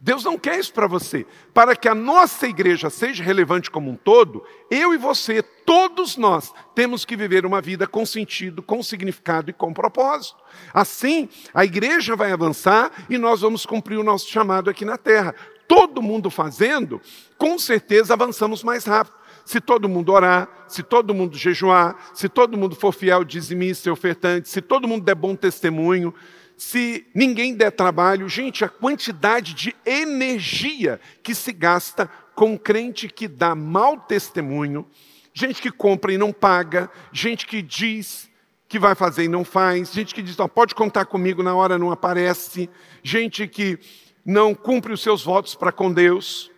Deus 0.00 0.22
não 0.22 0.38
quer 0.38 0.60
isso 0.60 0.72
para 0.72 0.86
você. 0.86 1.26
Para 1.52 1.74
que 1.74 1.88
a 1.88 1.94
nossa 1.94 2.46
igreja 2.46 2.88
seja 2.88 3.24
relevante 3.24 3.68
como 3.68 3.90
um 3.90 3.96
todo, 3.96 4.44
eu 4.70 4.94
e 4.94 4.98
você, 4.98 5.42
todos 5.42 6.16
nós, 6.16 6.52
temos 6.74 7.04
que 7.04 7.16
viver 7.16 7.44
uma 7.44 7.60
vida 7.60 7.86
com 7.86 8.06
sentido, 8.06 8.62
com 8.62 8.80
significado 8.80 9.50
e 9.50 9.52
com 9.52 9.72
propósito. 9.72 10.36
Assim, 10.72 11.28
a 11.52 11.64
igreja 11.64 12.14
vai 12.14 12.30
avançar 12.30 13.06
e 13.08 13.18
nós 13.18 13.40
vamos 13.40 13.66
cumprir 13.66 13.96
o 13.96 14.04
nosso 14.04 14.28
chamado 14.28 14.70
aqui 14.70 14.84
na 14.84 14.98
terra 14.98 15.34
todo 15.68 16.02
mundo 16.02 16.30
fazendo, 16.30 17.00
com 17.36 17.58
certeza 17.58 18.14
avançamos 18.14 18.62
mais 18.62 18.84
rápido. 18.84 19.16
Se 19.44 19.60
todo 19.60 19.88
mundo 19.88 20.10
orar, 20.12 20.48
se 20.68 20.82
todo 20.82 21.12
mundo 21.12 21.36
jejuar, 21.36 21.96
se 22.14 22.28
todo 22.28 22.56
mundo 22.56 22.74
for 22.74 22.92
fiel, 22.92 23.24
dizimista 23.24 23.88
e 23.88 23.92
ofertante, 23.92 24.48
se 24.48 24.62
todo 24.62 24.88
mundo 24.88 25.04
der 25.04 25.14
bom 25.14 25.36
testemunho, 25.36 26.14
se 26.56 27.06
ninguém 27.14 27.54
der 27.54 27.70
trabalho, 27.70 28.28
gente, 28.28 28.64
a 28.64 28.68
quantidade 28.68 29.52
de 29.54 29.74
energia 29.84 31.00
que 31.22 31.34
se 31.34 31.52
gasta 31.52 32.08
com 32.34 32.56
crente 32.56 33.08
que 33.08 33.28
dá 33.28 33.54
mau 33.54 33.98
testemunho, 33.98 34.86
gente 35.32 35.60
que 35.60 35.70
compra 35.70 36.12
e 36.12 36.18
não 36.18 36.32
paga, 36.32 36.90
gente 37.12 37.46
que 37.46 37.60
diz 37.60 38.30
que 38.68 38.78
vai 38.78 38.94
fazer 38.94 39.24
e 39.24 39.28
não 39.28 39.44
faz, 39.44 39.92
gente 39.92 40.14
que 40.14 40.22
diz, 40.22 40.38
oh, 40.38 40.48
pode 40.48 40.74
contar 40.74 41.04
comigo, 41.04 41.42
na 41.42 41.54
hora 41.54 41.78
não 41.78 41.90
aparece, 41.90 42.70
gente 43.02 43.46
que 43.46 43.78
não 44.24 44.54
cumpre 44.54 44.92
os 44.92 45.02
seus 45.02 45.22
votos 45.22 45.54
para 45.54 45.70
com 45.70 45.92
Deus. 45.92 46.50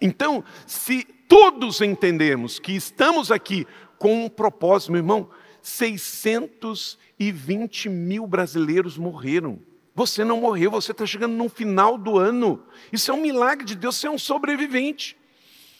Então, 0.00 0.44
se 0.66 1.04
todos 1.28 1.80
entendemos 1.80 2.58
que 2.58 2.72
estamos 2.72 3.30
aqui 3.30 3.66
com 3.98 4.26
um 4.26 4.28
propósito, 4.28 4.92
meu 4.92 5.00
irmão, 5.00 5.30
620 5.62 7.88
mil 7.88 8.26
brasileiros 8.26 8.98
morreram. 8.98 9.58
Você 9.94 10.24
não 10.24 10.40
morreu, 10.40 10.70
você 10.70 10.92
está 10.92 11.04
chegando 11.06 11.34
no 11.34 11.48
final 11.48 11.98
do 11.98 12.18
ano. 12.18 12.62
Isso 12.92 13.10
é 13.10 13.14
um 13.14 13.20
milagre 13.20 13.64
de 13.64 13.74
Deus, 13.74 13.96
você 13.96 14.06
é 14.06 14.10
um 14.10 14.18
sobrevivente. 14.18 15.16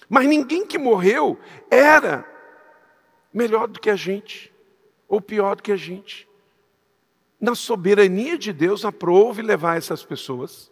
Mas 0.08 0.26
ninguém 0.26 0.66
que 0.66 0.78
morreu 0.78 1.38
era 1.70 2.26
melhor 3.32 3.68
do 3.68 3.78
que 3.80 3.90
a 3.90 3.96
gente, 3.96 4.52
ou 5.08 5.20
pior 5.20 5.56
do 5.56 5.62
que 5.62 5.72
a 5.72 5.76
gente. 5.76 6.28
Na 7.40 7.54
soberania 7.54 8.38
de 8.38 8.52
Deus, 8.52 8.84
aprove 8.84 9.42
levar 9.42 9.76
essas 9.76 10.04
pessoas. 10.04 10.71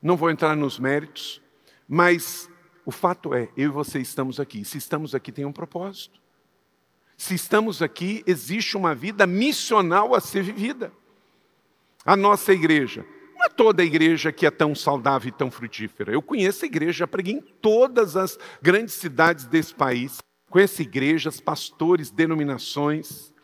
Não 0.00 0.16
vou 0.16 0.30
entrar 0.30 0.56
nos 0.56 0.78
méritos, 0.78 1.40
mas 1.88 2.48
o 2.84 2.90
fato 2.90 3.34
é, 3.34 3.48
eu 3.56 3.64
e 3.64 3.72
você 3.72 3.98
estamos 3.98 4.38
aqui. 4.40 4.64
Se 4.64 4.78
estamos 4.78 5.14
aqui, 5.14 5.30
tem 5.30 5.44
um 5.44 5.52
propósito. 5.52 6.20
Se 7.16 7.34
estamos 7.34 7.82
aqui, 7.82 8.22
existe 8.26 8.76
uma 8.76 8.94
vida 8.94 9.26
missional 9.26 10.14
a 10.14 10.20
ser 10.20 10.42
vivida. 10.42 10.92
A 12.04 12.16
nossa 12.16 12.52
igreja, 12.52 13.04
não 13.36 13.44
é 13.44 13.48
toda 13.48 13.82
a 13.82 13.84
igreja 13.84 14.32
que 14.32 14.46
é 14.46 14.50
tão 14.50 14.74
saudável 14.74 15.28
e 15.28 15.32
tão 15.32 15.50
frutífera. 15.50 16.12
Eu 16.12 16.22
conheço 16.22 16.64
a 16.64 16.66
igreja, 16.66 17.00
já 17.00 17.06
preguei 17.06 17.34
em 17.34 17.40
todas 17.40 18.16
as 18.16 18.38
grandes 18.62 18.94
cidades 18.94 19.44
desse 19.44 19.74
país. 19.74 20.18
Conheço 20.48 20.80
igrejas, 20.80 21.40
pastores, 21.40 22.10
denominações. 22.10 23.34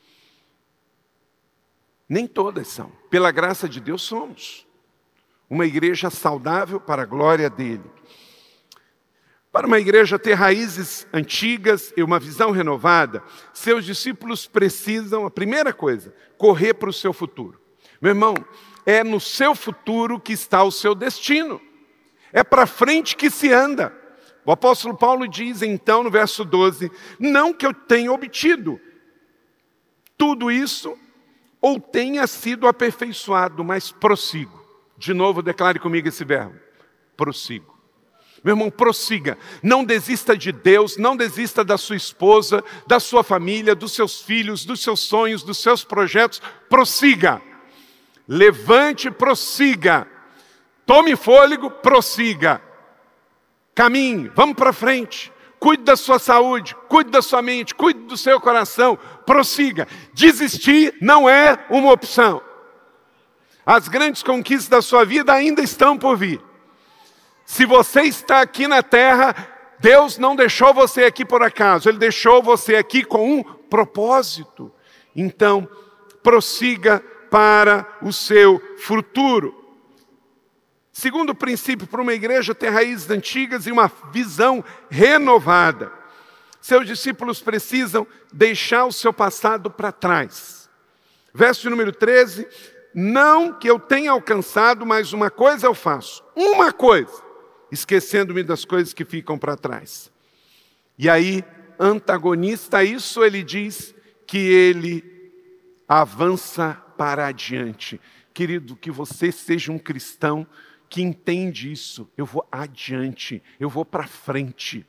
Nem 2.08 2.26
todas 2.26 2.68
são. 2.68 2.90
Pela 3.10 3.30
graça 3.30 3.68
de 3.68 3.80
Deus, 3.80 4.02
somos. 4.02 4.66
Uma 5.54 5.66
igreja 5.66 6.10
saudável 6.10 6.80
para 6.80 7.02
a 7.02 7.06
glória 7.06 7.48
dele. 7.48 7.84
Para 9.52 9.68
uma 9.68 9.78
igreja 9.78 10.18
ter 10.18 10.34
raízes 10.34 11.06
antigas 11.12 11.94
e 11.96 12.02
uma 12.02 12.18
visão 12.18 12.50
renovada, 12.50 13.22
seus 13.52 13.84
discípulos 13.84 14.48
precisam, 14.48 15.24
a 15.24 15.30
primeira 15.30 15.72
coisa, 15.72 16.12
correr 16.36 16.74
para 16.74 16.90
o 16.90 16.92
seu 16.92 17.12
futuro. 17.12 17.60
Meu 18.02 18.10
irmão, 18.10 18.34
é 18.84 19.04
no 19.04 19.20
seu 19.20 19.54
futuro 19.54 20.18
que 20.18 20.32
está 20.32 20.64
o 20.64 20.72
seu 20.72 20.92
destino. 20.92 21.60
É 22.32 22.42
para 22.42 22.66
frente 22.66 23.14
que 23.14 23.30
se 23.30 23.52
anda. 23.52 23.96
O 24.44 24.50
apóstolo 24.50 24.96
Paulo 24.96 25.28
diz 25.28 25.62
então 25.62 26.02
no 26.02 26.10
verso 26.10 26.44
12: 26.44 26.90
Não 27.16 27.54
que 27.54 27.64
eu 27.64 27.72
tenha 27.72 28.10
obtido 28.10 28.80
tudo 30.18 30.50
isso 30.50 30.98
ou 31.60 31.78
tenha 31.78 32.26
sido 32.26 32.66
aperfeiçoado, 32.66 33.62
mas 33.62 33.92
prossigo. 33.92 34.63
De 35.04 35.12
novo, 35.12 35.42
declare 35.42 35.78
comigo 35.78 36.08
esse 36.08 36.24
verbo: 36.24 36.54
prossigo. 37.14 37.78
Meu 38.42 38.54
irmão, 38.54 38.70
prossiga. 38.70 39.36
Não 39.62 39.84
desista 39.84 40.34
de 40.34 40.50
Deus, 40.50 40.96
não 40.96 41.14
desista 41.14 41.62
da 41.62 41.76
sua 41.76 41.96
esposa, 41.96 42.64
da 42.86 42.98
sua 42.98 43.22
família, 43.22 43.74
dos 43.74 43.92
seus 43.92 44.22
filhos, 44.22 44.64
dos 44.64 44.82
seus 44.82 45.00
sonhos, 45.00 45.42
dos 45.42 45.58
seus 45.58 45.84
projetos. 45.84 46.40
Prossiga. 46.70 47.42
Levante, 48.26 49.10
prossiga. 49.10 50.06
Tome 50.86 51.16
fôlego, 51.16 51.70
prossiga. 51.70 52.62
Caminhe, 53.74 54.30
vamos 54.34 54.56
para 54.56 54.72
frente. 54.72 55.30
Cuide 55.58 55.82
da 55.82 55.96
sua 55.96 56.18
saúde, 56.18 56.74
cuide 56.88 57.10
da 57.10 57.20
sua 57.20 57.42
mente, 57.42 57.74
cuide 57.74 58.00
do 58.00 58.16
seu 58.16 58.40
coração, 58.40 58.98
prossiga. 59.26 59.86
Desistir 60.14 60.94
não 61.00 61.28
é 61.28 61.62
uma 61.68 61.92
opção. 61.92 62.42
As 63.66 63.88
grandes 63.88 64.22
conquistas 64.22 64.68
da 64.68 64.82
sua 64.82 65.04
vida 65.04 65.32
ainda 65.32 65.62
estão 65.62 65.96
por 65.96 66.16
vir. 66.16 66.40
Se 67.46 67.64
você 67.64 68.02
está 68.02 68.40
aqui 68.40 68.66
na 68.66 68.82
terra, 68.82 69.34
Deus 69.78 70.18
não 70.18 70.34
deixou 70.34 70.72
você 70.72 71.04
aqui 71.04 71.24
por 71.24 71.42
acaso, 71.42 71.88
Ele 71.88 71.98
deixou 71.98 72.42
você 72.42 72.76
aqui 72.76 73.04
com 73.04 73.38
um 73.38 73.42
propósito. 73.42 74.72
Então, 75.14 75.68
prossiga 76.22 77.00
para 77.30 77.86
o 78.00 78.12
seu 78.12 78.60
futuro. 78.78 79.62
Segundo 80.92 81.34
princípio, 81.34 81.86
para 81.86 82.00
uma 82.00 82.14
igreja 82.14 82.54
ter 82.54 82.70
raízes 82.70 83.10
antigas 83.10 83.66
e 83.66 83.72
uma 83.72 83.90
visão 84.12 84.64
renovada. 84.88 85.92
Seus 86.60 86.86
discípulos 86.86 87.42
precisam 87.42 88.06
deixar 88.32 88.84
o 88.86 88.92
seu 88.92 89.12
passado 89.12 89.70
para 89.70 89.92
trás. 89.92 90.70
Verso 91.34 91.68
número 91.68 91.92
13: 91.92 92.46
Não 92.94 93.52
que 93.52 93.68
eu 93.68 93.78
tenha 93.78 94.12
alcançado, 94.12 94.86
mas 94.86 95.12
uma 95.12 95.30
coisa 95.30 95.66
eu 95.66 95.74
faço. 95.74 96.22
Uma 96.36 96.72
coisa 96.72 97.24
esquecendo-me 97.74 98.42
das 98.42 98.64
coisas 98.64 98.94
que 98.94 99.04
ficam 99.04 99.36
para 99.36 99.56
trás. 99.56 100.10
E 100.96 101.08
aí, 101.08 101.44
antagonista 101.78 102.78
a 102.78 102.84
isso, 102.84 103.24
ele 103.24 103.42
diz 103.42 103.94
que 104.26 104.38
ele 104.38 105.32
avança 105.88 106.80
para 106.96 107.26
adiante. 107.26 108.00
Querido, 108.32 108.76
que 108.76 108.90
você 108.90 109.32
seja 109.32 109.72
um 109.72 109.78
cristão 109.78 110.46
que 110.88 111.02
entende 111.02 111.72
isso. 111.72 112.08
Eu 112.16 112.24
vou 112.24 112.46
adiante, 112.50 113.42
eu 113.58 113.68
vou 113.68 113.84
para 113.84 114.06
frente. 114.06 114.86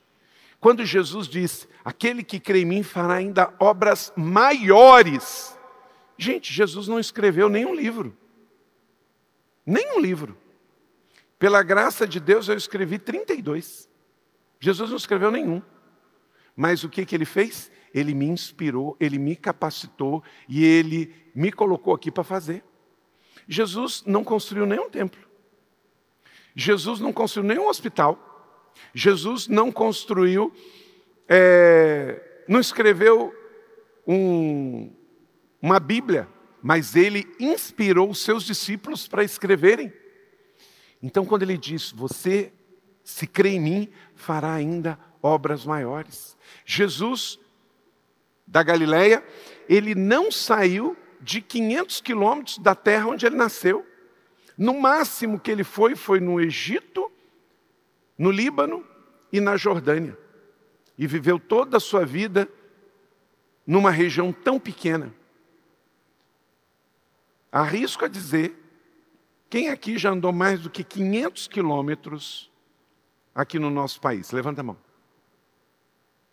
Quando 0.59 0.85
Jesus 0.85 1.27
diz: 1.27 1.67
Aquele 1.83 2.23
que 2.23 2.39
crê 2.39 2.61
em 2.61 2.65
mim 2.65 2.83
fará 2.83 3.15
ainda 3.15 3.53
obras 3.59 4.13
maiores. 4.15 5.54
Gente, 6.17 6.53
Jesus 6.53 6.87
não 6.87 6.99
escreveu 6.99 7.49
nenhum 7.49 7.73
livro. 7.73 8.15
Nenhum 9.65 9.99
livro. 9.99 10.37
Pela 11.37 11.61
graça 11.63 12.07
de 12.07 12.19
Deus 12.19 12.47
eu 12.47 12.55
escrevi 12.55 12.97
32. 12.97 13.89
Jesus 14.59 14.89
não 14.89 14.97
escreveu 14.97 15.31
nenhum. 15.31 15.61
Mas 16.55 16.83
o 16.83 16.89
que, 16.89 17.05
que 17.05 17.15
ele 17.15 17.25
fez? 17.25 17.71
Ele 17.93 18.13
me 18.13 18.25
inspirou, 18.25 18.95
ele 18.99 19.17
me 19.17 19.35
capacitou 19.35 20.23
e 20.47 20.63
ele 20.63 21.13
me 21.33 21.51
colocou 21.51 21.93
aqui 21.93 22.09
para 22.09 22.23
fazer. 22.23 22.63
Jesus 23.47 24.03
não 24.05 24.23
construiu 24.23 24.65
nenhum 24.65 24.89
templo. 24.89 25.21
Jesus 26.55 26.99
não 26.99 27.11
construiu 27.11 27.47
nenhum 27.47 27.67
hospital. 27.67 28.25
Jesus 28.93 29.47
não 29.47 29.71
construiu, 29.71 30.53
é, 31.27 32.43
não 32.47 32.59
escreveu 32.59 33.33
um, 34.07 34.93
uma 35.65 35.79
Bíblia, 35.79 36.29
mas 36.61 36.95
ele 36.95 37.27
inspirou 37.39 38.11
os 38.11 38.19
seus 38.19 38.43
discípulos 38.43 39.07
para 39.07 39.23
escreverem. 39.23 39.91
Então, 41.01 41.25
quando 41.25 41.41
ele 41.41 41.57
diz, 41.57 41.91
você, 41.91 42.53
se 43.03 43.25
crê 43.25 43.49
em 43.49 43.59
mim, 43.59 43.89
fará 44.13 44.53
ainda 44.53 44.99
obras 45.23 45.65
maiores. 45.65 46.37
Jesus, 46.63 47.39
da 48.45 48.61
Galileia, 48.61 49.25
ele 49.67 49.95
não 49.95 50.31
saiu 50.31 50.95
de 51.19 51.41
500 51.41 51.99
quilômetros 51.99 52.59
da 52.59 52.75
terra 52.75 53.07
onde 53.07 53.25
ele 53.25 53.35
nasceu. 53.35 53.83
No 54.55 54.79
máximo 54.79 55.39
que 55.39 55.49
ele 55.49 55.63
foi, 55.63 55.95
foi 55.95 56.19
no 56.19 56.39
Egito, 56.39 57.11
no 58.15 58.29
Líbano 58.29 58.85
e 59.33 59.41
na 59.41 59.57
Jordânia. 59.57 60.15
E 60.95 61.07
viveu 61.07 61.39
toda 61.39 61.77
a 61.77 61.79
sua 61.79 62.05
vida 62.05 62.47
numa 63.65 63.89
região 63.89 64.31
tão 64.31 64.59
pequena. 64.59 65.11
Arrisco 67.55 68.03
a 68.03 68.09
dizer 68.09 68.53
quem 69.49 69.69
aqui 69.69 69.97
já 69.97 70.09
andou 70.09 70.33
mais 70.33 70.59
do 70.59 70.69
que 70.69 70.83
500 70.83 71.47
quilômetros 71.47 72.51
aqui 73.33 73.57
no 73.57 73.69
nosso 73.69 74.01
país? 74.01 74.29
Levanta 74.31 74.59
a 74.59 74.63
mão. 74.65 74.77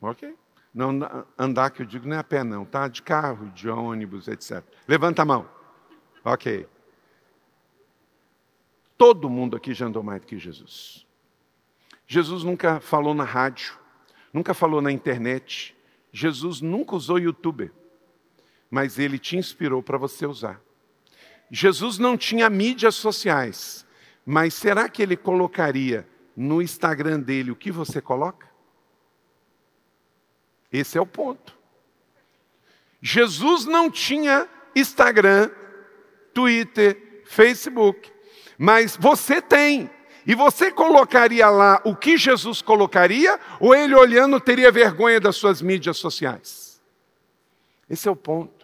Ok? 0.00 0.34
Não 0.74 0.98
andar 1.38 1.70
que 1.70 1.82
eu 1.82 1.86
digo 1.86 2.08
não 2.08 2.16
é 2.16 2.18
a 2.18 2.24
pé 2.24 2.42
não, 2.42 2.64
tá? 2.64 2.88
De 2.88 3.02
carro, 3.02 3.50
de 3.50 3.68
ônibus, 3.68 4.26
etc. 4.26 4.64
Levanta 4.88 5.22
a 5.22 5.24
mão. 5.24 5.48
Ok. 6.24 6.66
Todo 8.98 9.30
mundo 9.30 9.56
aqui 9.56 9.74
já 9.74 9.86
andou 9.86 10.02
mais 10.02 10.22
do 10.22 10.26
que 10.26 10.36
Jesus. 10.36 11.06
Jesus 12.04 12.42
nunca 12.42 12.80
falou 12.80 13.14
na 13.14 13.22
rádio, 13.22 13.78
nunca 14.32 14.52
falou 14.54 14.82
na 14.82 14.90
internet. 14.90 15.76
Jesus 16.10 16.60
nunca 16.60 16.96
usou 16.96 17.16
YouTube, 17.16 17.70
mas 18.68 18.98
ele 18.98 19.20
te 19.20 19.36
inspirou 19.36 19.80
para 19.84 19.96
você 19.96 20.26
usar. 20.26 20.60
Jesus 21.54 21.98
não 21.98 22.16
tinha 22.16 22.48
mídias 22.48 22.94
sociais, 22.94 23.84
mas 24.24 24.54
será 24.54 24.88
que 24.88 25.02
ele 25.02 25.18
colocaria 25.18 26.08
no 26.34 26.62
Instagram 26.62 27.20
dele 27.20 27.50
o 27.50 27.56
que 27.56 27.70
você 27.70 28.00
coloca? 28.00 28.48
Esse 30.72 30.96
é 30.96 31.00
o 31.00 31.04
ponto. 31.04 31.54
Jesus 33.02 33.66
não 33.66 33.90
tinha 33.90 34.48
Instagram, 34.74 35.50
Twitter, 36.32 37.22
Facebook, 37.26 38.10
mas 38.56 38.96
você 38.96 39.42
tem. 39.42 39.90
E 40.26 40.34
você 40.34 40.70
colocaria 40.70 41.50
lá 41.50 41.82
o 41.84 41.94
que 41.94 42.16
Jesus 42.16 42.62
colocaria, 42.62 43.38
ou 43.60 43.74
ele 43.74 43.94
olhando 43.94 44.40
teria 44.40 44.72
vergonha 44.72 45.20
das 45.20 45.36
suas 45.36 45.60
mídias 45.60 45.98
sociais? 45.98 46.80
Esse 47.90 48.08
é 48.08 48.10
o 48.10 48.16
ponto. 48.16 48.61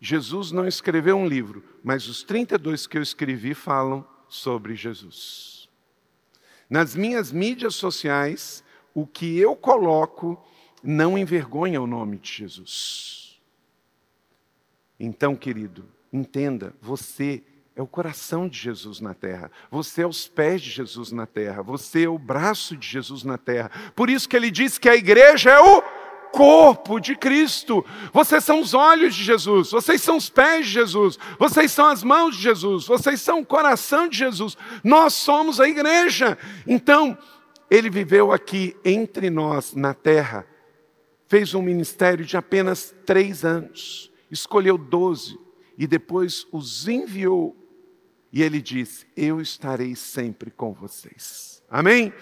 Jesus 0.00 0.52
não 0.52 0.66
escreveu 0.66 1.16
um 1.16 1.26
livro, 1.26 1.64
mas 1.82 2.08
os 2.08 2.22
32 2.22 2.86
que 2.86 2.98
eu 2.98 3.02
escrevi 3.02 3.54
falam 3.54 4.06
sobre 4.28 4.74
Jesus. 4.74 5.68
Nas 6.68 6.94
minhas 6.94 7.30
mídias 7.30 7.74
sociais, 7.74 8.64
o 8.92 9.06
que 9.06 9.38
eu 9.38 9.54
coloco 9.54 10.42
não 10.82 11.16
envergonha 11.16 11.80
o 11.80 11.86
nome 11.86 12.18
de 12.18 12.30
Jesus. 12.30 13.40
Então, 14.98 15.34
querido, 15.34 15.88
entenda, 16.12 16.74
você 16.80 17.42
é 17.76 17.82
o 17.82 17.86
coração 17.86 18.48
de 18.48 18.58
Jesus 18.58 19.00
na 19.00 19.14
terra. 19.14 19.50
Você 19.70 20.02
é 20.02 20.06
os 20.06 20.28
pés 20.28 20.62
de 20.62 20.70
Jesus 20.70 21.10
na 21.10 21.26
terra. 21.26 21.62
Você 21.62 22.04
é 22.04 22.08
o 22.08 22.18
braço 22.18 22.76
de 22.76 22.86
Jesus 22.86 23.24
na 23.24 23.36
terra. 23.36 23.70
Por 23.96 24.08
isso 24.08 24.28
que 24.28 24.36
ele 24.36 24.50
diz 24.50 24.78
que 24.78 24.88
a 24.88 24.94
igreja 24.94 25.50
é 25.50 25.58
o 25.58 25.82
corpo 26.34 26.98
de 26.98 27.14
Cristo. 27.14 27.84
Vocês 28.12 28.42
são 28.42 28.60
os 28.60 28.74
olhos 28.74 29.14
de 29.14 29.22
Jesus. 29.22 29.70
Vocês 29.70 30.02
são 30.02 30.16
os 30.16 30.28
pés 30.28 30.66
de 30.66 30.72
Jesus. 30.72 31.16
Vocês 31.38 31.70
são 31.70 31.86
as 31.86 32.02
mãos 32.02 32.36
de 32.36 32.42
Jesus. 32.42 32.86
Vocês 32.86 33.20
são 33.20 33.40
o 33.40 33.46
coração 33.46 34.08
de 34.08 34.18
Jesus. 34.18 34.56
Nós 34.82 35.14
somos 35.14 35.60
a 35.60 35.68
igreja. 35.68 36.36
Então, 36.66 37.16
ele 37.70 37.88
viveu 37.88 38.32
aqui 38.32 38.76
entre 38.84 39.30
nós 39.30 39.74
na 39.74 39.94
terra. 39.94 40.44
Fez 41.28 41.54
um 41.54 41.62
ministério 41.62 42.24
de 42.24 42.36
apenas 42.36 42.92
três 43.06 43.44
anos. 43.44 44.10
Escolheu 44.28 44.76
doze 44.76 45.38
e 45.78 45.86
depois 45.86 46.46
os 46.50 46.88
enviou 46.88 47.56
e 48.32 48.42
ele 48.42 48.60
diz: 48.60 49.06
Eu 49.16 49.40
estarei 49.40 49.94
sempre 49.94 50.50
com 50.50 50.72
vocês. 50.72 51.62
Amém? 51.70 52.12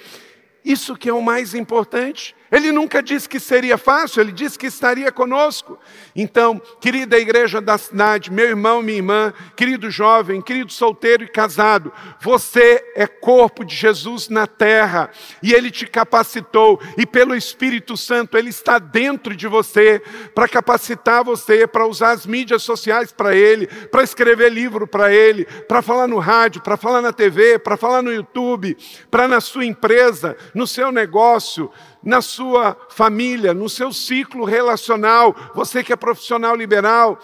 Isso 0.63 0.95
que 0.95 1.09
é 1.09 1.13
o 1.13 1.23
mais 1.23 1.55
importante. 1.55 2.37
Ele 2.53 2.71
nunca 2.71 3.03
disse 3.03 3.27
que 3.27 3.41
seria 3.41 3.79
fácil, 3.79 4.21
ele 4.21 4.31
disse 4.31 4.59
que 4.59 4.67
estaria 4.67 5.11
conosco. 5.11 5.79
Então, 6.15 6.61
querida 6.83 7.19
igreja 7.19 7.63
da 7.63 7.79
cidade, 7.79 8.31
meu 8.31 8.47
irmão, 8.47 8.83
minha 8.83 8.99
irmã, 8.99 9.33
querido 9.57 9.91
jovem, 9.91 10.43
querido 10.43 10.71
solteiro 10.71 11.25
e 11.25 11.29
casado, 11.29 11.91
você 12.21 12.85
é 12.95 13.07
corpo 13.07 13.65
de 13.65 13.75
Jesus 13.75 14.29
na 14.29 14.47
terra 14.47 15.11
e 15.43 15.55
ele 15.55 15.71
te 15.71 15.87
capacitou, 15.87 16.79
e 16.99 17.07
pelo 17.07 17.35
Espírito 17.35 17.97
Santo, 17.97 18.37
ele 18.37 18.51
está 18.51 18.79
dentro 18.79 19.35
de 19.35 19.49
você 19.49 20.03
para 20.35 20.47
capacitar 20.47 21.25
você, 21.25 21.67
para 21.67 21.87
usar 21.87 22.11
as 22.11 22.27
mídias 22.27 22.63
sociais 22.63 23.11
para 23.11 23.35
ele, 23.35 23.67
para 23.67 24.03
escrever 24.03 24.53
livro 24.53 24.87
para 24.87 25.11
ele, 25.11 25.47
para 25.67 25.81
falar 25.81 26.07
no 26.07 26.19
rádio, 26.19 26.61
para 26.61 26.77
falar 26.77 27.01
na 27.01 27.15
TV, 27.15 27.59
para 27.59 27.79
falar 27.79 28.03
no 28.03 28.13
YouTube, 28.13 28.77
para 29.11 29.27
na 29.27 29.41
sua 29.41 29.65
empresa, 29.65 30.37
no 30.55 30.67
seu 30.67 30.93
negócio 30.93 31.71
na 32.03 32.21
sua 32.21 32.77
família, 32.91 33.55
no 33.55 33.69
seu 33.69 33.93
ciclo 33.93 34.45
relacional, 34.45 35.35
você 35.55 35.85
que 35.85 35.93
é 35.93 35.97
profissional 35.97 36.57
liberal, 36.57 37.19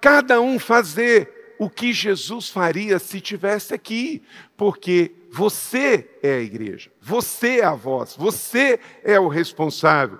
cada 0.00 0.40
um 0.40 0.58
fazer 0.58 1.56
o 1.58 1.68
que 1.68 1.92
Jesus 1.92 2.48
faria 2.48 2.98
se 2.98 3.20
tivesse 3.20 3.74
aqui, 3.74 4.22
porque 4.56 5.12
você 5.30 6.08
é 6.22 6.34
a 6.34 6.40
igreja, 6.40 6.90
você 7.00 7.58
é 7.60 7.64
a 7.64 7.74
voz, 7.74 8.14
você 8.16 8.78
é 9.02 9.18
o 9.18 9.28
responsável. 9.28 10.18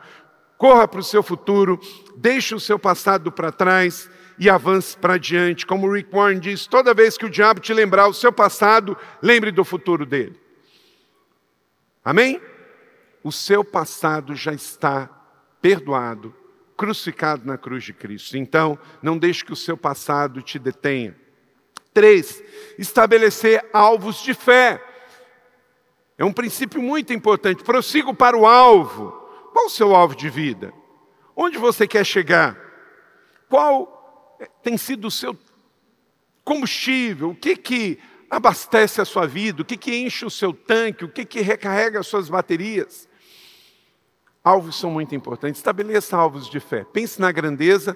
Corra 0.56 0.88
para 0.88 1.00
o 1.00 1.04
seu 1.04 1.22
futuro, 1.22 1.78
deixe 2.16 2.54
o 2.54 2.60
seu 2.60 2.78
passado 2.78 3.30
para 3.30 3.52
trás 3.52 4.10
e 4.38 4.50
avance 4.50 4.96
para 4.96 5.16
diante. 5.16 5.64
Como 5.64 5.90
Rick 5.90 6.10
Warren 6.12 6.40
diz, 6.40 6.66
toda 6.66 6.92
vez 6.92 7.16
que 7.16 7.26
o 7.26 7.30
diabo 7.30 7.60
te 7.60 7.72
lembrar 7.72 8.08
o 8.08 8.14
seu 8.14 8.32
passado, 8.32 8.96
lembre 9.22 9.52
do 9.52 9.64
futuro 9.64 10.04
dele. 10.04 10.38
Amém? 12.04 12.40
O 13.28 13.32
seu 13.32 13.62
passado 13.62 14.34
já 14.34 14.52
está 14.52 15.08
perdoado, 15.60 16.34
crucificado 16.76 17.46
na 17.46 17.58
cruz 17.58 17.84
de 17.84 17.92
Cristo. 17.92 18.38
Então, 18.38 18.78
não 19.02 19.18
deixe 19.18 19.44
que 19.44 19.52
o 19.52 19.56
seu 19.56 19.76
passado 19.76 20.40
te 20.40 20.58
detenha. 20.58 21.14
Três, 21.92 22.42
estabelecer 22.78 23.68
alvos 23.72 24.22
de 24.22 24.32
fé. 24.32 24.82
É 26.16 26.24
um 26.24 26.32
princípio 26.32 26.80
muito 26.80 27.12
importante. 27.12 27.62
Prossigo 27.62 28.14
para 28.14 28.36
o 28.36 28.46
alvo. 28.46 29.10
Qual 29.52 29.66
o 29.66 29.70
seu 29.70 29.94
alvo 29.94 30.16
de 30.16 30.30
vida? 30.30 30.72
Onde 31.36 31.58
você 31.58 31.86
quer 31.86 32.06
chegar? 32.06 32.58
Qual 33.48 34.38
tem 34.62 34.78
sido 34.78 35.08
o 35.08 35.10
seu 35.10 35.36
combustível? 36.44 37.30
O 37.30 37.34
que 37.34 37.56
que 37.56 37.98
abastece 38.30 39.00
a 39.00 39.04
sua 39.04 39.26
vida? 39.26 39.62
O 39.62 39.64
que 39.64 39.76
que 39.76 39.94
enche 39.94 40.24
o 40.24 40.30
seu 40.30 40.52
tanque? 40.52 41.04
O 41.04 41.08
que 41.08 41.24
que 41.24 41.40
recarrega 41.40 42.00
as 42.00 42.06
suas 42.06 42.28
baterias? 42.28 43.07
Alvos 44.48 44.76
são 44.76 44.90
muito 44.90 45.14
importantes. 45.14 45.58
Estabeleça 45.58 46.16
alvos 46.16 46.48
de 46.48 46.58
fé. 46.58 46.82
Pense 46.82 47.20
na 47.20 47.30
grandeza 47.30 47.94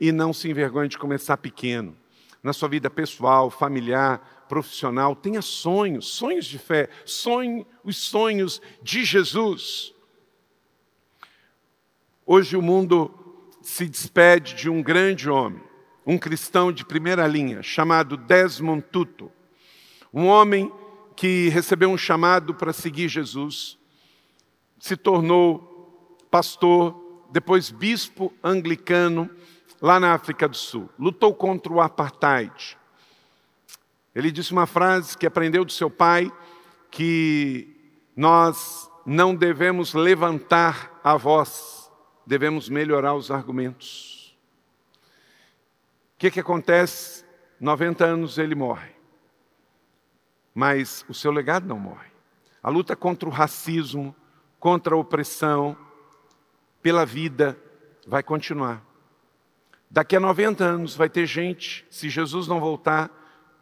e 0.00 0.10
não 0.10 0.32
se 0.32 0.48
envergonhe 0.48 0.88
de 0.88 0.96
começar 0.96 1.36
pequeno. 1.36 1.94
Na 2.42 2.54
sua 2.54 2.70
vida 2.70 2.88
pessoal, 2.88 3.50
familiar, 3.50 4.46
profissional, 4.48 5.14
tenha 5.14 5.42
sonhos, 5.42 6.08
sonhos 6.08 6.46
de 6.46 6.58
fé. 6.58 6.88
Sonhe 7.04 7.66
os 7.84 7.98
sonhos 7.98 8.62
de 8.82 9.04
Jesus. 9.04 9.94
Hoje 12.24 12.56
o 12.56 12.62
mundo 12.62 13.14
se 13.60 13.86
despede 13.86 14.54
de 14.54 14.70
um 14.70 14.82
grande 14.82 15.28
homem, 15.28 15.62
um 16.06 16.16
cristão 16.16 16.72
de 16.72 16.82
primeira 16.82 17.26
linha, 17.26 17.62
chamado 17.62 18.16
Desmond 18.16 18.82
Tutu. 18.90 19.30
Um 20.14 20.28
homem 20.28 20.72
que 21.14 21.50
recebeu 21.50 21.90
um 21.90 21.98
chamado 21.98 22.54
para 22.54 22.72
seguir 22.72 23.06
Jesus, 23.06 23.78
se 24.78 24.96
tornou 24.96 25.69
pastor, 26.30 27.26
depois 27.30 27.70
bispo 27.70 28.32
anglicano, 28.42 29.28
lá 29.80 29.98
na 29.98 30.14
África 30.14 30.48
do 30.48 30.56
Sul. 30.56 30.88
Lutou 30.98 31.34
contra 31.34 31.72
o 31.72 31.80
apartheid. 31.80 32.78
Ele 34.14 34.30
disse 34.30 34.52
uma 34.52 34.66
frase 34.66 35.16
que 35.16 35.26
aprendeu 35.26 35.64
do 35.64 35.72
seu 35.72 35.88
pai, 35.88 36.30
que 36.90 37.76
nós 38.16 38.90
não 39.06 39.34
devemos 39.34 39.94
levantar 39.94 41.00
a 41.02 41.16
voz, 41.16 41.90
devemos 42.26 42.68
melhorar 42.68 43.14
os 43.14 43.30
argumentos. 43.30 44.36
O 46.14 46.18
que, 46.18 46.30
que 46.30 46.40
acontece? 46.40 47.24
90 47.58 48.04
anos 48.04 48.38
ele 48.38 48.54
morre. 48.54 48.90
Mas 50.54 51.04
o 51.08 51.14
seu 51.14 51.30
legado 51.30 51.66
não 51.66 51.78
morre. 51.78 52.10
A 52.62 52.68
luta 52.68 52.94
contra 52.94 53.28
o 53.28 53.32
racismo, 53.32 54.14
contra 54.58 54.94
a 54.94 54.98
opressão, 54.98 55.76
pela 56.82 57.04
vida 57.04 57.58
vai 58.06 58.22
continuar. 58.22 58.84
Daqui 59.90 60.16
a 60.16 60.20
90 60.20 60.64
anos 60.64 60.94
vai 60.94 61.08
ter 61.08 61.26
gente, 61.26 61.86
se 61.90 62.08
Jesus 62.08 62.46
não 62.46 62.60
voltar, 62.60 63.10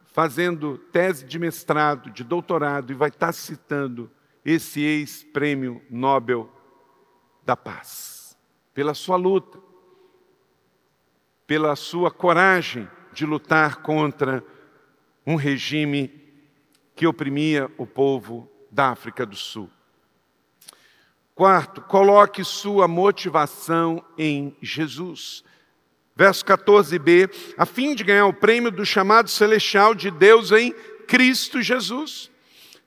fazendo 0.06 0.76
tese 0.76 1.24
de 1.24 1.38
mestrado, 1.38 2.10
de 2.10 2.22
doutorado, 2.22 2.92
e 2.92 2.94
vai 2.94 3.08
estar 3.08 3.32
citando 3.32 4.10
esse 4.44 4.80
ex-prêmio 4.80 5.82
Nobel 5.90 6.50
da 7.44 7.56
Paz. 7.56 8.36
Pela 8.74 8.94
sua 8.94 9.16
luta, 9.16 9.58
pela 11.46 11.74
sua 11.76 12.10
coragem 12.10 12.88
de 13.12 13.24
lutar 13.24 13.76
contra 13.76 14.44
um 15.26 15.34
regime 15.34 16.12
que 16.94 17.06
oprimia 17.06 17.70
o 17.78 17.86
povo 17.86 18.50
da 18.70 18.90
África 18.90 19.24
do 19.24 19.36
Sul. 19.36 19.70
Quarto, 21.38 21.80
coloque 21.82 22.42
sua 22.42 22.88
motivação 22.88 24.04
em 24.18 24.56
Jesus. 24.60 25.44
Verso 26.16 26.44
14b, 26.44 27.30
a 27.56 27.64
fim 27.64 27.94
de 27.94 28.02
ganhar 28.02 28.26
o 28.26 28.34
prêmio 28.34 28.72
do 28.72 28.84
chamado 28.84 29.30
celestial 29.30 29.94
de 29.94 30.10
Deus 30.10 30.50
em 30.50 30.72
Cristo 31.06 31.62
Jesus. 31.62 32.28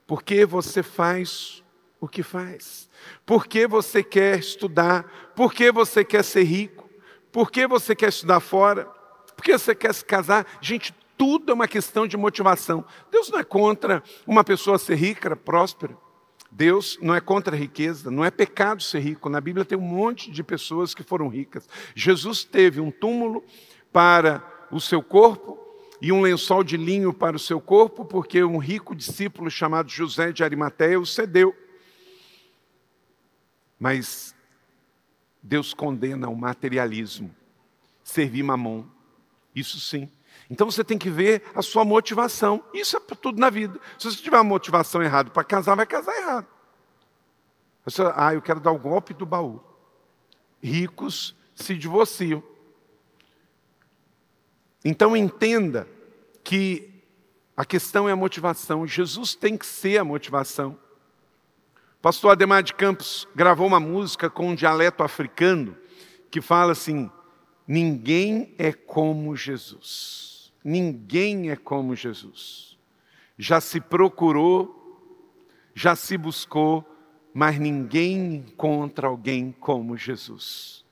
Por 0.05 0.21
que 0.21 0.45
você 0.45 0.83
faz 0.83 1.63
o 1.97 2.09
que 2.09 2.21
faz? 2.21 2.89
Por 3.25 3.47
que 3.47 3.65
você 3.65 4.03
quer 4.03 4.39
estudar? 4.39 5.31
Por 5.33 5.53
que 5.53 5.71
você 5.71 6.03
quer 6.03 6.21
ser 6.21 6.43
rico? 6.43 6.89
Por 7.31 7.49
que 7.49 7.65
você 7.65 7.95
quer 7.95 8.09
estudar 8.09 8.41
fora? 8.41 8.83
Por 9.33 9.45
que 9.45 9.57
você 9.57 9.73
quer 9.73 9.93
se 9.93 10.03
casar? 10.03 10.45
Gente, 10.59 10.93
tudo 11.17 11.53
é 11.53 11.55
uma 11.55 11.69
questão 11.69 12.05
de 12.05 12.17
motivação. 12.17 12.83
Deus 13.09 13.29
não 13.29 13.39
é 13.39 13.45
contra 13.45 14.03
uma 14.27 14.43
pessoa 14.43 14.77
ser 14.77 14.95
rica, 14.95 15.37
próspera. 15.37 15.95
Deus 16.51 16.99
não 17.01 17.15
é 17.15 17.21
contra 17.21 17.55
a 17.55 17.59
riqueza, 17.59 18.11
não 18.11 18.25
é 18.25 18.29
pecado 18.29 18.83
ser 18.83 18.99
rico. 18.99 19.29
Na 19.29 19.39
Bíblia 19.39 19.63
tem 19.63 19.77
um 19.77 19.81
monte 19.81 20.29
de 20.29 20.43
pessoas 20.43 20.93
que 20.93 21.01
foram 21.01 21.29
ricas. 21.29 21.67
Jesus 21.95 22.43
teve 22.43 22.81
um 22.81 22.91
túmulo 22.91 23.43
para 23.91 24.43
o 24.69 24.79
seu 24.79 25.01
corpo 25.01 25.57
e 26.01 26.11
um 26.11 26.21
lençol 26.21 26.63
de 26.63 26.75
linho 26.75 27.13
para 27.13 27.37
o 27.37 27.39
seu 27.39 27.61
corpo, 27.61 28.03
porque 28.03 28.43
um 28.43 28.57
rico 28.57 28.93
discípulo 28.93 29.49
chamado 29.49 29.89
José 29.89 30.33
de 30.33 30.43
Arimateia 30.43 30.99
o 30.99 31.05
cedeu. 31.05 31.55
Mas 33.79 34.35
Deus 35.41 35.73
condena 35.73 36.27
o 36.27 36.35
materialismo, 36.35 37.33
servir 38.03 38.43
mamon. 38.43 38.85
Isso 39.55 39.79
sim. 39.79 40.09
Então 40.51 40.69
você 40.69 40.83
tem 40.83 40.97
que 40.97 41.09
ver 41.09 41.43
a 41.55 41.61
sua 41.61 41.85
motivação. 41.85 42.61
Isso 42.73 42.97
é 42.97 42.99
para 42.99 43.15
tudo 43.15 43.39
na 43.39 43.49
vida. 43.49 43.79
Se 43.97 44.11
você 44.11 44.21
tiver 44.21 44.35
uma 44.35 44.43
motivação 44.43 45.01
errada 45.01 45.31
para 45.31 45.45
casar, 45.45 45.75
vai 45.75 45.85
casar 45.85 46.13
errado. 46.17 46.47
Você, 47.85 48.01
ah, 48.13 48.33
eu 48.33 48.41
quero 48.41 48.59
dar 48.59 48.73
o 48.73 48.77
golpe 48.77 49.13
do 49.13 49.25
baú. 49.25 49.63
Ricos 50.61 51.33
se 51.55 51.73
divorciam. 51.73 52.43
Então 54.83 55.15
entenda 55.15 55.87
que 56.43 57.01
a 57.55 57.63
questão 57.63 58.09
é 58.09 58.11
a 58.11 58.17
motivação. 58.17 58.85
Jesus 58.85 59.33
tem 59.33 59.55
que 59.55 59.65
ser 59.65 59.99
a 59.99 60.03
motivação. 60.03 60.77
O 61.97 62.01
pastor 62.01 62.33
Ademar 62.33 62.61
de 62.61 62.73
Campos 62.73 63.25
gravou 63.33 63.65
uma 63.67 63.79
música 63.79 64.29
com 64.29 64.49
um 64.49 64.55
dialeto 64.55 65.01
africano 65.01 65.77
que 66.29 66.41
fala 66.41 66.73
assim: 66.73 67.09
ninguém 67.65 68.53
é 68.57 68.73
como 68.73 69.33
Jesus. 69.33 70.30
Ninguém 70.63 71.49
é 71.49 71.55
como 71.55 71.95
Jesus. 71.95 72.77
Já 73.37 73.59
se 73.59 73.81
procurou, 73.81 74.77
já 75.73 75.95
se 75.95 76.17
buscou, 76.17 76.85
mas 77.33 77.59
ninguém 77.59 78.35
encontra 78.35 79.07
alguém 79.07 79.51
como 79.59 79.97
Jesus. 79.97 80.85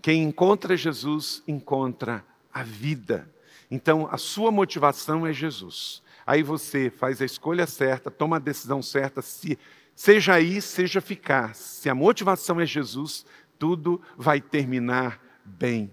Quem 0.00 0.22
encontra 0.22 0.76
Jesus 0.76 1.42
encontra 1.46 2.24
a 2.52 2.62
vida. 2.62 3.28
Então, 3.70 4.08
a 4.10 4.16
sua 4.16 4.50
motivação 4.50 5.26
é 5.26 5.32
Jesus. 5.32 6.02
Aí 6.26 6.42
você 6.42 6.90
faz 6.90 7.20
a 7.20 7.24
escolha 7.24 7.66
certa, 7.66 8.10
toma 8.10 8.36
a 8.36 8.40
decisão 8.40 8.82
certa, 8.82 9.22
se, 9.22 9.58
seja 9.94 10.34
aí, 10.34 10.60
seja 10.60 11.00
ficar. 11.00 11.54
Se 11.54 11.88
a 11.88 11.94
motivação 11.94 12.60
é 12.60 12.66
Jesus, 12.66 13.24
tudo 13.58 14.00
vai 14.16 14.40
terminar 14.40 15.20
bem. 15.44 15.92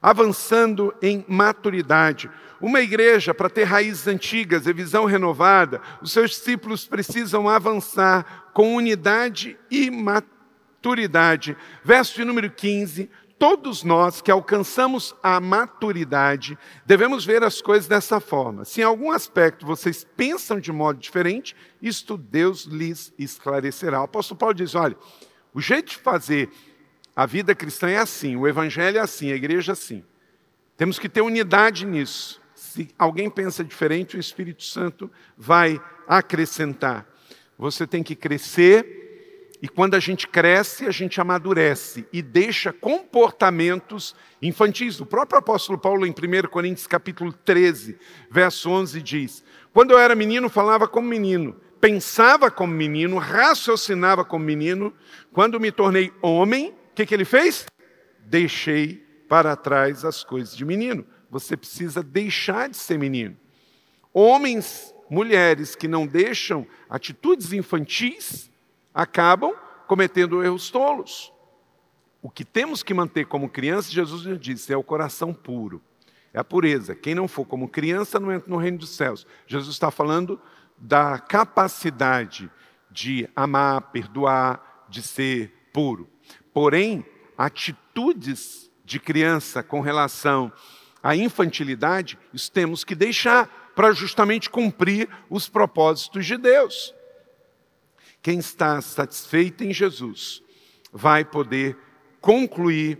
Avançando 0.00 0.94
em 1.02 1.24
maturidade. 1.28 2.30
Uma 2.60 2.80
igreja, 2.80 3.32
para 3.32 3.50
ter 3.50 3.64
raízes 3.64 4.06
antigas 4.06 4.66
e 4.66 4.72
visão 4.72 5.04
renovada, 5.04 5.80
os 6.02 6.12
seus 6.12 6.30
discípulos 6.30 6.86
precisam 6.86 7.48
avançar 7.48 8.50
com 8.52 8.74
unidade 8.74 9.58
e 9.70 9.90
maturidade. 9.90 11.56
Verso 11.84 12.16
de 12.16 12.24
número 12.24 12.50
15: 12.50 13.08
todos 13.38 13.84
nós 13.84 14.20
que 14.20 14.32
alcançamos 14.32 15.14
a 15.22 15.40
maturidade 15.40 16.58
devemos 16.84 17.24
ver 17.24 17.44
as 17.44 17.62
coisas 17.62 17.86
dessa 17.86 18.18
forma. 18.18 18.64
Se 18.64 18.80
em 18.80 18.84
algum 18.84 19.12
aspecto 19.12 19.64
vocês 19.64 20.04
pensam 20.16 20.58
de 20.58 20.72
modo 20.72 20.98
diferente, 20.98 21.54
isto 21.80 22.16
Deus 22.16 22.64
lhes 22.64 23.12
esclarecerá. 23.16 24.00
O 24.00 24.04
apóstolo 24.04 24.38
Paulo 24.38 24.54
diz: 24.54 24.74
olha, 24.74 24.96
o 25.54 25.60
jeito 25.60 25.90
de 25.90 25.98
fazer 25.98 26.50
a 27.18 27.26
vida 27.26 27.52
cristã 27.52 27.88
é 27.88 27.96
assim, 27.96 28.36
o 28.36 28.46
evangelho 28.46 28.98
é 28.98 29.00
assim, 29.00 29.32
a 29.32 29.34
igreja 29.34 29.72
é 29.72 29.74
assim. 29.74 30.04
Temos 30.76 31.00
que 31.00 31.08
ter 31.08 31.20
unidade 31.20 31.84
nisso. 31.84 32.40
Se 32.54 32.90
alguém 32.96 33.28
pensa 33.28 33.64
diferente, 33.64 34.16
o 34.16 34.20
Espírito 34.20 34.62
Santo 34.62 35.10
vai 35.36 35.82
acrescentar. 36.06 37.04
Você 37.58 37.88
tem 37.88 38.04
que 38.04 38.14
crescer 38.14 39.50
e 39.60 39.66
quando 39.66 39.96
a 39.96 39.98
gente 39.98 40.28
cresce, 40.28 40.86
a 40.86 40.92
gente 40.92 41.20
amadurece 41.20 42.06
e 42.12 42.22
deixa 42.22 42.72
comportamentos 42.72 44.14
infantis. 44.40 45.00
O 45.00 45.06
próprio 45.06 45.40
apóstolo 45.40 45.76
Paulo, 45.76 46.06
em 46.06 46.10
1 46.12 46.48
Coríntios 46.48 46.86
capítulo 46.86 47.32
13, 47.32 47.98
verso 48.30 48.70
11, 48.70 49.02
diz: 49.02 49.44
Quando 49.72 49.90
eu 49.90 49.98
era 49.98 50.14
menino, 50.14 50.48
falava 50.48 50.86
como 50.86 51.08
menino, 51.08 51.56
pensava 51.80 52.48
como 52.48 52.72
menino, 52.72 53.18
raciocinava 53.18 54.24
como 54.24 54.44
menino. 54.44 54.94
Quando 55.32 55.58
me 55.58 55.72
tornei 55.72 56.12
homem, 56.22 56.77
que, 56.98 57.06
que 57.06 57.14
ele 57.14 57.24
fez? 57.24 57.64
Deixei 58.18 58.96
para 59.28 59.54
trás 59.54 60.04
as 60.04 60.24
coisas 60.24 60.56
de 60.56 60.64
menino. 60.64 61.06
Você 61.30 61.56
precisa 61.56 62.02
deixar 62.02 62.68
de 62.68 62.76
ser 62.76 62.98
menino. 62.98 63.36
Homens, 64.12 64.92
mulheres 65.08 65.76
que 65.76 65.86
não 65.86 66.06
deixam 66.06 66.66
atitudes 66.90 67.52
infantis, 67.52 68.50
acabam 68.92 69.54
cometendo 69.86 70.42
erros 70.42 70.70
tolos. 70.70 71.32
O 72.20 72.28
que 72.28 72.44
temos 72.44 72.82
que 72.82 72.92
manter 72.92 73.26
como 73.26 73.48
criança, 73.48 73.92
Jesus 73.92 74.22
já 74.22 74.34
disse, 74.34 74.72
é 74.72 74.76
o 74.76 74.82
coração 74.82 75.32
puro, 75.32 75.80
é 76.34 76.40
a 76.40 76.44
pureza. 76.44 76.96
Quem 76.96 77.14
não 77.14 77.28
for 77.28 77.44
como 77.44 77.68
criança 77.68 78.18
não 78.18 78.32
entra 78.32 78.50
no 78.50 78.56
reino 78.56 78.78
dos 78.78 78.90
céus. 78.90 79.24
Jesus 79.46 79.76
está 79.76 79.90
falando 79.92 80.40
da 80.76 81.18
capacidade 81.20 82.50
de 82.90 83.28
amar, 83.36 83.92
perdoar, 83.92 84.86
de 84.88 85.00
ser 85.00 85.52
puro. 85.72 86.08
Porém, 86.58 87.06
atitudes 87.36 88.68
de 88.84 88.98
criança 88.98 89.62
com 89.62 89.80
relação 89.80 90.52
à 91.00 91.14
infantilidade, 91.14 92.18
isso 92.34 92.50
temos 92.50 92.82
que 92.82 92.96
deixar 92.96 93.72
para 93.76 93.92
justamente 93.92 94.50
cumprir 94.50 95.08
os 95.30 95.48
propósitos 95.48 96.26
de 96.26 96.36
Deus. 96.36 96.92
Quem 98.20 98.40
está 98.40 98.80
satisfeito 98.80 99.62
em 99.62 99.72
Jesus 99.72 100.42
vai 100.92 101.24
poder 101.24 101.78
concluir 102.20 102.98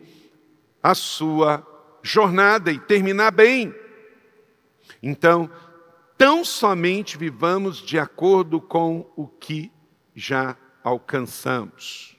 a 0.81 0.95
sua 0.95 1.67
jornada 2.01 2.71
e 2.71 2.79
terminar 2.79 3.33
bem. 3.33 3.75
Então, 5.03 5.51
tão 6.17 6.45
somente 6.45 7.19
vivamos 7.19 7.79
de 7.79 7.99
acordo 7.99 8.61
com 8.61 9.11
o 9.17 9.27
que 9.27 9.73
já 10.15 10.57
alcançamos. 10.85 12.18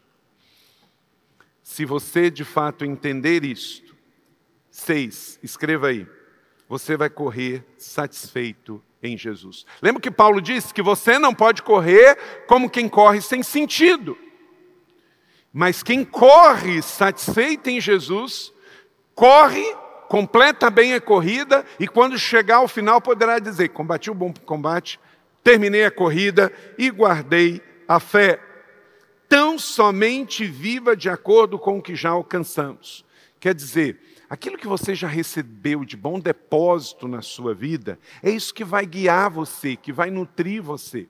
Se 1.70 1.86
você 1.86 2.32
de 2.32 2.44
fato 2.44 2.84
entender 2.84 3.46
isto, 3.46 3.96
seis, 4.72 5.40
escreva 5.44 5.90
aí, 5.90 6.08
você 6.68 6.98
vai 6.98 7.12
correr 7.12 7.64
satisfeito 7.78 8.84
em 9.04 9.16
Jesus. 9.16 9.68
Lembra 9.80 10.02
que 10.02 10.10
Paulo 10.10 10.42
disse 10.42 10.74
que 10.74 10.82
você 10.82 11.20
não 11.20 11.32
pode 11.32 11.62
correr 11.62 12.18
como 12.48 12.72
quem 12.72 12.90
corre 12.90 13.22
sem 13.22 13.44
sentido. 13.44 14.18
Mas 15.54 15.84
quem 15.84 16.04
corre 16.04 16.82
satisfeito 16.82 17.70
em 17.70 17.80
Jesus, 17.80 18.52
corre, 19.14 19.64
completa 20.08 20.72
bem 20.72 20.96
a 20.96 21.00
corrida 21.00 21.64
e 21.80 21.88
quando 21.88 22.18
chegar 22.18 22.58
ao 22.58 22.68
final 22.68 23.00
poderá 23.00 23.38
dizer: 23.38 23.70
combati 23.70 24.10
o 24.10 24.16
bom 24.16 24.34
combate, 24.44 25.00
terminei 25.44 25.86
a 25.86 25.92
corrida 25.92 26.52
e 26.80 26.90
guardei 26.90 27.62
a 27.88 28.00
fé. 28.00 28.49
Tão 29.30 29.58
somente 29.58 30.46
viva 30.46 30.98
de 30.98 31.10
acordo 31.10 31.58
com 31.58 31.78
o 31.78 31.82
que 31.82 31.96
já 31.96 32.10
alcançamos. 32.10 33.06
Quer 33.40 33.56
dizer, 33.56 34.02
Aquilo 34.30 34.60
que 34.60 34.68
você 34.68 34.94
já 34.94 35.08
recebeu 35.08 35.84
de 35.84 35.98
bom 35.98 36.20
depósito 36.20 37.08
na 37.08 37.20
sua 37.20 37.56
vida, 37.56 37.98
é 38.22 38.30
isso 38.30 38.54
que 38.54 38.64
vai 38.64 38.86
guiar 38.86 39.28
você, 39.32 39.76
que 39.76 39.92
vai 39.92 40.12
nutrir 40.12 40.62
você. 40.62 41.08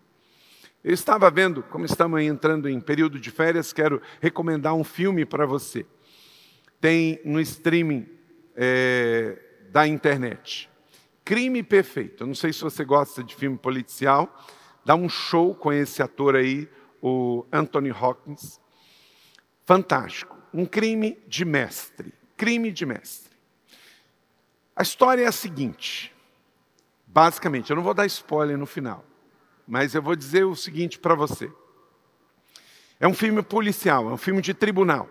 Eu 0.81 0.93
estava 0.93 1.29
vendo, 1.29 1.61
como 1.63 1.83
estamos 1.83 2.21
entrando 2.21 2.69
em 2.69 2.79
período 2.79 3.19
de 3.19 3.29
férias, 3.29 3.73
quero 3.73 4.01
recomendar 4.21 4.73
um 4.73 4.85
filme 4.85 5.25
para 5.25 5.45
você. 5.45 5.85
Tem 6.79 7.19
no 7.25 7.41
streaming 7.41 8.07
é, 8.55 9.37
da 9.69 9.85
internet. 9.85 10.69
Crime 11.25 11.61
Perfeito. 11.61 12.23
Eu 12.23 12.27
não 12.27 12.35
sei 12.35 12.53
se 12.53 12.61
você 12.61 12.85
gosta 12.85 13.21
de 13.21 13.35
filme 13.35 13.57
policial. 13.57 14.33
Dá 14.85 14.95
um 14.95 15.09
show 15.09 15.53
com 15.53 15.73
esse 15.73 16.01
ator 16.01 16.37
aí, 16.37 16.69
o 17.01 17.45
Anthony 17.51 17.91
Hopkins. 17.91 18.59
Fantástico. 19.65 20.37
Um 20.53 20.65
crime 20.65 21.17
de 21.27 21.45
mestre 21.45 22.19
crime 22.39 22.71
de 22.71 22.85
mestre. 22.85 23.37
A 24.73 24.81
história 24.81 25.23
é 25.23 25.27
a 25.27 25.31
seguinte, 25.31 26.15
basicamente, 27.05 27.69
eu 27.69 27.75
não 27.75 27.83
vou 27.83 27.93
dar 27.93 28.05
spoiler 28.05 28.57
no 28.57 28.65
final, 28.65 29.03
mas 29.67 29.93
eu 29.93 30.01
vou 30.01 30.15
dizer 30.15 30.45
o 30.45 30.55
seguinte 30.55 30.97
para 30.97 31.13
você. 31.13 31.51
É 32.97 33.05
um 33.05 33.13
filme 33.13 33.43
policial, 33.43 34.09
é 34.09 34.13
um 34.13 34.17
filme 34.17 34.41
de 34.41 34.53
tribunal. 34.53 35.09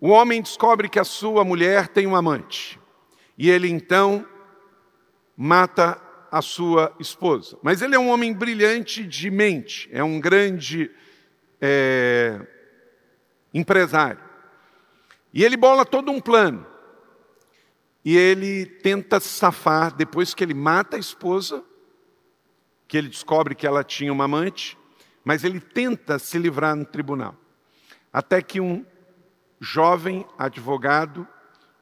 O 0.00 0.08
homem 0.08 0.42
descobre 0.42 0.88
que 0.88 0.98
a 0.98 1.04
sua 1.04 1.44
mulher 1.44 1.86
tem 1.86 2.08
um 2.08 2.16
amante. 2.16 2.80
E 3.38 3.48
ele 3.48 3.68
então 3.68 4.26
mata 5.36 6.00
a 6.30 6.40
sua 6.40 6.94
esposa. 6.98 7.58
Mas 7.62 7.82
ele 7.82 7.94
é 7.94 7.98
um 7.98 8.08
homem 8.08 8.32
brilhante 8.32 9.04
de 9.04 9.30
mente, 9.30 9.88
é 9.92 10.02
um 10.02 10.20
grande 10.20 10.90
é, 11.60 12.40
empresário. 13.52 14.20
E 15.32 15.44
ele 15.44 15.56
bola 15.56 15.84
todo 15.84 16.10
um 16.10 16.20
plano. 16.20 16.66
E 18.04 18.16
ele 18.16 18.64
tenta 18.66 19.20
safar, 19.20 19.94
depois 19.94 20.32
que 20.32 20.42
ele 20.42 20.54
mata 20.54 20.96
a 20.96 21.00
esposa, 21.00 21.62
que 22.88 22.96
ele 22.96 23.08
descobre 23.08 23.54
que 23.54 23.66
ela 23.66 23.84
tinha 23.84 24.12
uma 24.12 24.24
amante, 24.24 24.76
mas 25.24 25.44
ele 25.44 25.60
tenta 25.60 26.18
se 26.18 26.38
livrar 26.38 26.74
no 26.74 26.84
tribunal. 26.84 27.36
Até 28.12 28.40
que 28.40 28.60
um 28.60 28.84
jovem 29.60 30.26
advogado, 30.38 31.28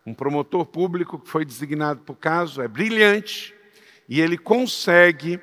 um 0.05 0.13
promotor 0.13 0.67
público 0.67 1.19
que 1.19 1.29
foi 1.29 1.45
designado 1.45 2.01
para 2.01 2.13
o 2.13 2.17
caso, 2.17 2.61
é 2.61 2.67
brilhante, 2.67 3.55
e 4.09 4.21
ele 4.21 4.39
consegue, 4.39 5.39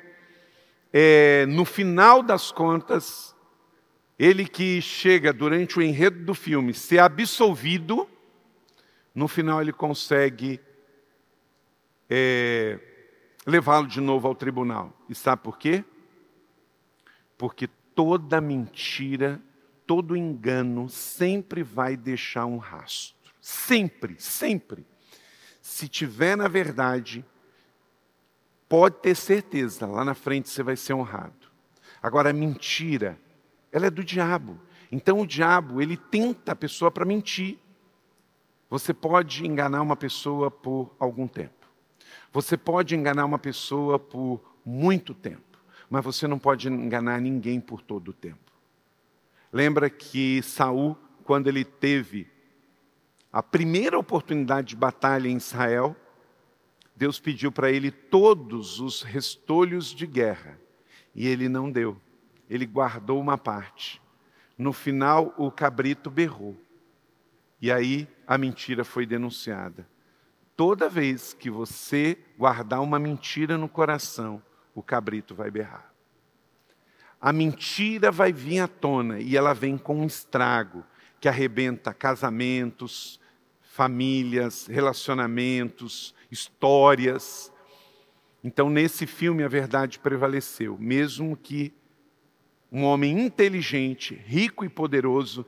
é, 0.92 1.46
no 1.46 1.64
final 1.64 2.22
das 2.22 2.50
contas, 2.50 3.34
ele 4.18 4.46
que 4.46 4.82
chega 4.82 5.32
durante 5.32 5.78
o 5.78 5.82
enredo 5.82 6.24
do 6.24 6.34
filme 6.34 6.74
ser 6.74 6.98
absolvido, 6.98 8.08
no 9.14 9.28
final 9.28 9.60
ele 9.60 9.72
consegue 9.72 10.60
é, 12.10 12.78
levá-lo 13.46 13.86
de 13.86 14.00
novo 14.00 14.26
ao 14.26 14.34
tribunal. 14.34 14.92
E 15.08 15.14
sabe 15.14 15.42
por 15.42 15.58
quê? 15.58 15.84
Porque 17.38 17.68
toda 17.94 18.40
mentira, 18.40 19.40
todo 19.86 20.16
engano 20.16 20.88
sempre 20.88 21.62
vai 21.62 21.96
deixar 21.96 22.46
um 22.46 22.58
rastro. 22.58 23.14
Sempre, 23.40 24.16
sempre. 24.18 24.84
se 25.62 25.88
tiver 25.88 26.36
na 26.36 26.48
verdade, 26.48 27.24
pode 28.68 28.96
ter 28.96 29.14
certeza, 29.14 29.86
lá 29.86 30.04
na 30.04 30.14
frente 30.14 30.48
você 30.48 30.62
vai 30.62 30.76
ser 30.76 30.94
honrado. 30.94 31.50
Agora, 32.02 32.30
a 32.30 32.32
mentira, 32.32 33.18
ela 33.72 33.86
é 33.86 33.90
do 33.90 34.04
diabo. 34.04 34.60
Então, 34.90 35.20
o 35.20 35.26
diabo, 35.26 35.82
ele 35.82 35.96
tenta 35.96 36.52
a 36.52 36.56
pessoa 36.56 36.90
para 36.90 37.04
mentir. 37.04 37.58
Você 38.68 38.92
pode 38.94 39.46
enganar 39.46 39.82
uma 39.82 39.96
pessoa 39.96 40.50
por 40.50 40.94
algum 40.98 41.26
tempo. 41.26 41.66
Você 42.32 42.56
pode 42.56 42.94
enganar 42.94 43.24
uma 43.24 43.38
pessoa 43.38 43.98
por 43.98 44.40
muito 44.64 45.14
tempo, 45.14 45.58
mas 45.88 46.04
você 46.04 46.26
não 46.26 46.38
pode 46.38 46.68
enganar 46.68 47.20
ninguém 47.20 47.60
por 47.60 47.80
todo 47.80 48.08
o 48.08 48.12
tempo. 48.12 48.52
Lembra 49.52 49.88
que 49.88 50.42
Saul, 50.42 50.96
quando 51.24 51.46
ele 51.46 51.64
teve 51.64 52.28
a 53.32 53.42
primeira 53.42 53.98
oportunidade 53.98 54.68
de 54.68 54.76
batalha 54.76 55.28
em 55.28 55.36
Israel, 55.36 55.96
Deus 56.96 57.20
pediu 57.20 57.52
para 57.52 57.70
ele 57.70 57.90
todos 57.90 58.80
os 58.80 59.02
restolhos 59.02 59.94
de 59.94 60.06
guerra 60.06 60.58
e 61.14 61.26
ele 61.26 61.48
não 61.48 61.70
deu. 61.70 62.00
Ele 62.48 62.64
guardou 62.64 63.20
uma 63.20 63.36
parte. 63.36 64.00
No 64.56 64.72
final, 64.72 65.34
o 65.36 65.50
cabrito 65.50 66.10
berrou. 66.10 66.56
E 67.60 67.70
aí 67.70 68.08
a 68.26 68.38
mentira 68.38 68.82
foi 68.82 69.04
denunciada. 69.04 69.86
Toda 70.56 70.88
vez 70.88 71.34
que 71.34 71.50
você 71.50 72.18
guardar 72.38 72.80
uma 72.80 72.98
mentira 72.98 73.58
no 73.58 73.68
coração, 73.68 74.42
o 74.74 74.82
cabrito 74.82 75.34
vai 75.34 75.50
berrar. 75.50 75.92
A 77.20 77.30
mentira 77.32 78.10
vai 78.10 78.32
vir 78.32 78.60
à 78.60 78.68
tona 78.68 79.20
e 79.20 79.36
ela 79.36 79.52
vem 79.52 79.76
com 79.76 80.00
um 80.00 80.06
estrago 80.06 80.84
que 81.20 81.28
arrebenta 81.28 81.92
casamentos, 81.92 83.20
famílias, 83.60 84.66
relacionamentos, 84.66 86.14
histórias. 86.36 87.52
Então, 88.44 88.68
nesse 88.68 89.06
filme, 89.06 89.42
a 89.42 89.48
verdade 89.48 89.98
prevaleceu, 89.98 90.76
mesmo 90.78 91.36
que 91.36 91.72
um 92.70 92.84
homem 92.84 93.18
inteligente, 93.18 94.14
rico 94.26 94.64
e 94.64 94.68
poderoso 94.68 95.46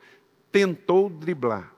tentou 0.51 1.11
driblar. 1.11 1.75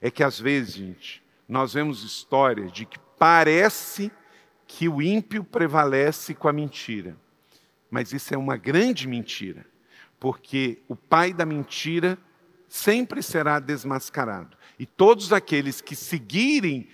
É 0.00 0.10
que 0.10 0.22
às 0.22 0.38
vezes, 0.38 0.74
gente, 0.74 1.22
nós 1.48 1.72
vemos 1.72 2.04
histórias 2.04 2.70
de 2.70 2.84
que 2.84 2.98
parece 3.18 4.12
que 4.66 4.88
o 4.88 5.00
ímpio 5.00 5.42
prevalece 5.42 6.34
com 6.34 6.48
a 6.48 6.52
mentira. 6.52 7.16
Mas 7.90 8.12
isso 8.12 8.34
é 8.34 8.36
uma 8.36 8.56
grande 8.56 9.08
mentira, 9.08 9.64
porque 10.20 10.82
o 10.86 10.94
pai 10.94 11.32
da 11.32 11.46
mentira 11.46 12.18
sempre 12.68 13.22
será 13.22 13.58
desmascarado. 13.58 14.56
E 14.78 14.84
todos 14.84 15.32
aqueles 15.32 15.80
que 15.80 15.96
seguirem 15.96 16.86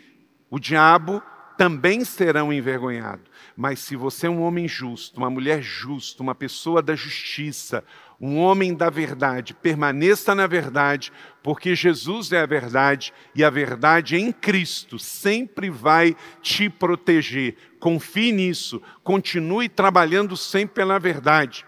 o 0.54 0.60
diabo 0.60 1.20
também 1.58 2.04
serão 2.04 2.52
envergonhados. 2.52 3.24
Mas 3.56 3.80
se 3.80 3.96
você 3.96 4.28
é 4.28 4.30
um 4.30 4.40
homem 4.40 4.68
justo, 4.68 5.18
uma 5.18 5.28
mulher 5.28 5.60
justa, 5.60 6.22
uma 6.22 6.32
pessoa 6.32 6.80
da 6.80 6.94
justiça, 6.94 7.82
um 8.20 8.38
homem 8.38 8.72
da 8.72 8.88
verdade, 8.88 9.52
permaneça 9.52 10.32
na 10.32 10.46
verdade, 10.46 11.12
porque 11.42 11.74
Jesus 11.74 12.30
é 12.30 12.40
a 12.40 12.46
verdade 12.46 13.12
e 13.34 13.42
a 13.42 13.50
verdade 13.50 14.14
em 14.14 14.30
Cristo 14.30 14.96
sempre 14.96 15.70
vai 15.70 16.14
te 16.40 16.70
proteger. 16.70 17.56
Confie 17.80 18.30
nisso, 18.30 18.80
continue 19.02 19.68
trabalhando 19.68 20.36
sempre 20.36 20.76
pela 20.76 21.00
verdade. 21.00 21.66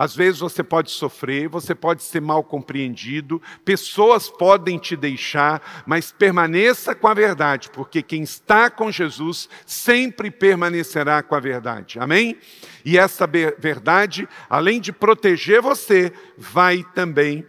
Às 0.00 0.16
vezes 0.16 0.40
você 0.40 0.64
pode 0.64 0.90
sofrer, 0.90 1.46
você 1.46 1.74
pode 1.74 2.02
ser 2.02 2.22
mal 2.22 2.42
compreendido, 2.42 3.38
pessoas 3.66 4.30
podem 4.30 4.78
te 4.78 4.96
deixar, 4.96 5.84
mas 5.84 6.10
permaneça 6.10 6.94
com 6.94 7.06
a 7.06 7.12
verdade, 7.12 7.68
porque 7.68 8.00
quem 8.00 8.22
está 8.22 8.70
com 8.70 8.90
Jesus 8.90 9.46
sempre 9.66 10.30
permanecerá 10.30 11.22
com 11.22 11.34
a 11.34 11.38
verdade. 11.38 11.98
Amém? 11.98 12.38
E 12.82 12.96
essa 12.96 13.26
verdade, 13.26 14.26
além 14.48 14.80
de 14.80 14.90
proteger 14.90 15.60
você, 15.60 16.10
vai 16.38 16.82
também 16.94 17.46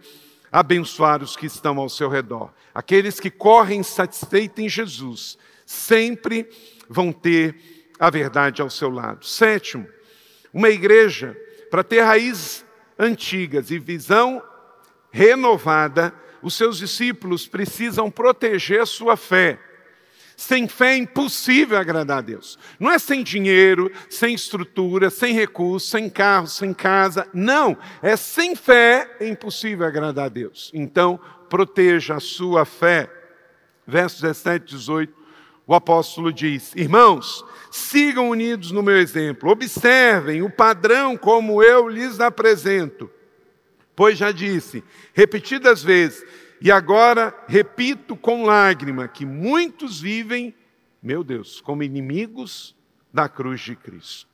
abençoar 0.52 1.22
os 1.22 1.34
que 1.34 1.46
estão 1.46 1.78
ao 1.78 1.88
seu 1.88 2.10
redor. 2.10 2.52
Aqueles 2.74 3.18
que 3.18 3.30
correm 3.30 3.82
satisfeitos 3.82 4.62
em 4.62 4.68
Jesus 4.68 5.38
sempre 5.64 6.46
vão 6.86 7.12
ter 7.12 7.56
a 7.98 8.10
verdade 8.10 8.60
ao 8.60 8.68
seu 8.68 8.90
lado. 8.90 9.24
Sétimo, 9.24 9.88
uma 10.52 10.68
igreja 10.68 11.34
para 11.72 11.82
ter 11.82 12.02
raízes 12.02 12.66
antigas 12.98 13.70
e 13.70 13.78
visão 13.78 14.42
renovada, 15.10 16.12
os 16.42 16.52
seus 16.52 16.76
discípulos 16.76 17.48
precisam 17.48 18.10
proteger 18.10 18.86
sua 18.86 19.16
fé. 19.16 19.58
Sem 20.36 20.68
fé 20.68 20.92
é 20.92 20.96
impossível 20.98 21.78
agradar 21.78 22.18
a 22.18 22.20
Deus. 22.20 22.58
Não 22.78 22.90
é 22.90 22.98
sem 22.98 23.22
dinheiro, 23.22 23.90
sem 24.10 24.34
estrutura, 24.34 25.08
sem 25.08 25.32
recursos, 25.32 25.88
sem 25.88 26.10
carro, 26.10 26.46
sem 26.46 26.74
casa. 26.74 27.26
Não, 27.32 27.74
é 28.02 28.16
sem 28.16 28.54
fé 28.54 29.16
é 29.18 29.26
impossível 29.26 29.86
agradar 29.86 30.26
a 30.26 30.28
Deus. 30.28 30.70
Então, 30.74 31.18
proteja 31.48 32.16
a 32.16 32.20
sua 32.20 32.66
fé. 32.66 33.10
Versos 33.86 34.20
17 34.20 34.74
e 34.74 34.76
18 34.76 35.21
o 35.72 35.74
apóstolo 35.74 36.32
diz: 36.32 36.74
Irmãos, 36.76 37.44
sigam 37.70 38.28
unidos 38.28 38.70
no 38.70 38.82
meu 38.82 38.98
exemplo, 38.98 39.50
observem 39.50 40.42
o 40.42 40.50
padrão 40.50 41.16
como 41.16 41.62
eu 41.62 41.88
lhes 41.88 42.20
apresento. 42.20 43.10
Pois 43.96 44.18
já 44.18 44.32
disse, 44.32 44.84
repetidas 45.14 45.82
vezes, 45.82 46.24
e 46.60 46.70
agora 46.70 47.34
repito 47.46 48.14
com 48.14 48.44
lágrima, 48.44 49.08
que 49.08 49.24
muitos 49.24 50.00
vivem, 50.00 50.54
meu 51.02 51.24
Deus, 51.24 51.60
como 51.60 51.82
inimigos 51.82 52.76
da 53.12 53.28
cruz 53.28 53.60
de 53.60 53.74
Cristo. 53.74 54.30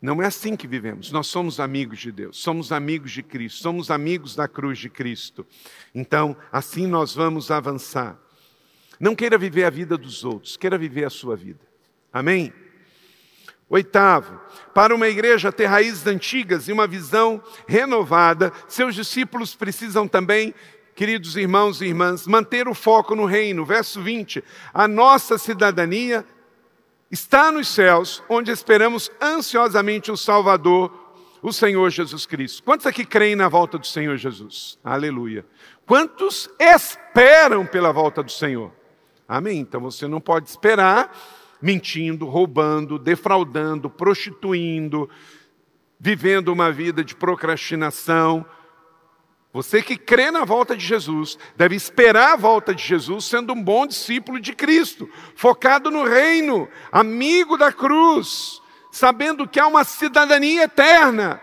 Não 0.00 0.22
é 0.22 0.26
assim 0.26 0.56
que 0.56 0.66
vivemos. 0.66 1.10
Nós 1.10 1.26
somos 1.26 1.58
amigos 1.58 1.98
de 1.98 2.12
Deus, 2.12 2.38
somos 2.38 2.72
amigos 2.72 3.12
de 3.12 3.22
Cristo, 3.22 3.60
somos 3.60 3.90
amigos 3.90 4.36
da 4.36 4.46
cruz 4.46 4.78
de 4.78 4.88
Cristo. 4.88 5.46
Então, 5.94 6.36
assim 6.52 6.86
nós 6.86 7.14
vamos 7.14 7.50
avançar. 7.50 8.18
Não 8.98 9.14
queira 9.14 9.36
viver 9.36 9.64
a 9.64 9.70
vida 9.70 9.96
dos 9.96 10.24
outros, 10.24 10.56
queira 10.56 10.78
viver 10.78 11.04
a 11.04 11.10
sua 11.10 11.36
vida. 11.36 11.60
Amém? 12.12 12.52
Oitavo, 13.68 14.40
para 14.72 14.94
uma 14.94 15.08
igreja 15.08 15.50
ter 15.50 15.66
raízes 15.66 16.06
antigas 16.06 16.68
e 16.68 16.72
uma 16.72 16.86
visão 16.86 17.42
renovada, 17.66 18.52
seus 18.68 18.94
discípulos 18.94 19.56
precisam 19.56 20.06
também, 20.06 20.54
queridos 20.94 21.36
irmãos 21.36 21.80
e 21.80 21.86
irmãs, 21.86 22.28
manter 22.28 22.68
o 22.68 22.74
foco 22.74 23.16
no 23.16 23.24
reino. 23.24 23.64
Verso 23.64 24.00
20: 24.00 24.42
a 24.72 24.86
nossa 24.86 25.36
cidadania 25.36 26.24
está 27.10 27.50
nos 27.50 27.66
céus, 27.66 28.22
onde 28.28 28.52
esperamos 28.52 29.10
ansiosamente 29.20 30.12
o 30.12 30.16
Salvador, 30.16 30.92
o 31.42 31.52
Senhor 31.52 31.90
Jesus 31.90 32.24
Cristo. 32.24 32.62
Quantos 32.62 32.86
aqui 32.86 33.04
creem 33.04 33.34
na 33.34 33.48
volta 33.48 33.78
do 33.78 33.86
Senhor 33.86 34.16
Jesus? 34.16 34.78
Aleluia. 34.84 35.44
Quantos 35.84 36.48
esperam 36.58 37.66
pela 37.66 37.92
volta 37.92 38.22
do 38.22 38.30
Senhor? 38.30 38.72
Amém? 39.28 39.58
Então 39.58 39.80
você 39.80 40.06
não 40.06 40.20
pode 40.20 40.48
esperar 40.48 41.14
mentindo, 41.60 42.26
roubando, 42.26 42.98
defraudando, 42.98 43.88
prostituindo, 43.88 45.08
vivendo 45.98 46.48
uma 46.48 46.70
vida 46.70 47.02
de 47.02 47.14
procrastinação. 47.14 48.44
Você 49.52 49.82
que 49.82 49.96
crê 49.96 50.30
na 50.30 50.44
volta 50.44 50.76
de 50.76 50.84
Jesus, 50.84 51.38
deve 51.56 51.74
esperar 51.74 52.34
a 52.34 52.36
volta 52.36 52.74
de 52.74 52.82
Jesus, 52.82 53.24
sendo 53.24 53.54
um 53.54 53.62
bom 53.62 53.86
discípulo 53.86 54.38
de 54.38 54.52
Cristo, 54.52 55.08
focado 55.34 55.90
no 55.90 56.04
reino, 56.04 56.68
amigo 56.92 57.56
da 57.56 57.72
cruz, 57.72 58.60
sabendo 58.92 59.48
que 59.48 59.58
há 59.58 59.66
uma 59.66 59.82
cidadania 59.82 60.64
eterna. 60.64 61.40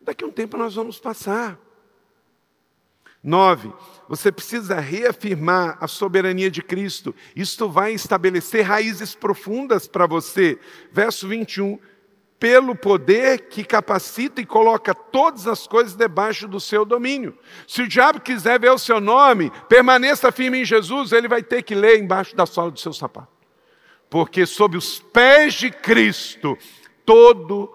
Daqui 0.00 0.24
a 0.24 0.26
um 0.26 0.32
tempo 0.32 0.56
nós 0.56 0.74
vamos 0.74 0.98
passar. 0.98 1.56
Nove, 3.22 3.72
você 4.08 4.30
precisa 4.30 4.78
reafirmar 4.80 5.78
a 5.80 5.88
soberania 5.88 6.50
de 6.50 6.62
Cristo. 6.62 7.14
Isto 7.34 7.68
vai 7.68 7.92
estabelecer 7.92 8.62
raízes 8.62 9.14
profundas 9.14 9.86
para 9.86 10.06
você. 10.06 10.58
Verso 10.92 11.26
21. 11.26 11.78
Pelo 12.38 12.74
poder 12.74 13.48
que 13.48 13.64
capacita 13.64 14.40
e 14.40 14.46
coloca 14.46 14.94
todas 14.94 15.46
as 15.46 15.66
coisas 15.66 15.94
debaixo 15.94 16.46
do 16.46 16.60
seu 16.60 16.84
domínio. 16.84 17.38
Se 17.66 17.82
o 17.82 17.88
diabo 17.88 18.20
quiser 18.20 18.60
ver 18.60 18.70
o 18.70 18.78
seu 18.78 19.00
nome, 19.00 19.50
permaneça 19.68 20.30
firme 20.30 20.60
em 20.60 20.64
Jesus, 20.64 21.12
ele 21.12 21.28
vai 21.28 21.42
ter 21.42 21.62
que 21.62 21.74
ler 21.74 21.98
embaixo 21.98 22.36
da 22.36 22.44
sola 22.44 22.70
do 22.70 22.78
seu 22.78 22.92
sapato. 22.92 23.32
Porque 24.10 24.44
sob 24.44 24.76
os 24.76 25.00
pés 25.00 25.54
de 25.54 25.70
Cristo, 25.70 26.58
todo 27.06 27.72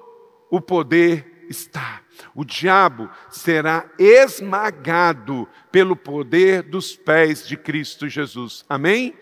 o 0.49 0.61
poder 0.61 1.45
está. 1.49 2.01
O 2.33 2.43
diabo 2.43 3.09
será 3.29 3.89
esmagado 3.97 5.47
pelo 5.71 5.95
poder 5.95 6.63
dos 6.63 6.95
pés 6.95 7.47
de 7.47 7.57
Cristo 7.57 8.07
Jesus. 8.07 8.65
Amém? 8.67 9.15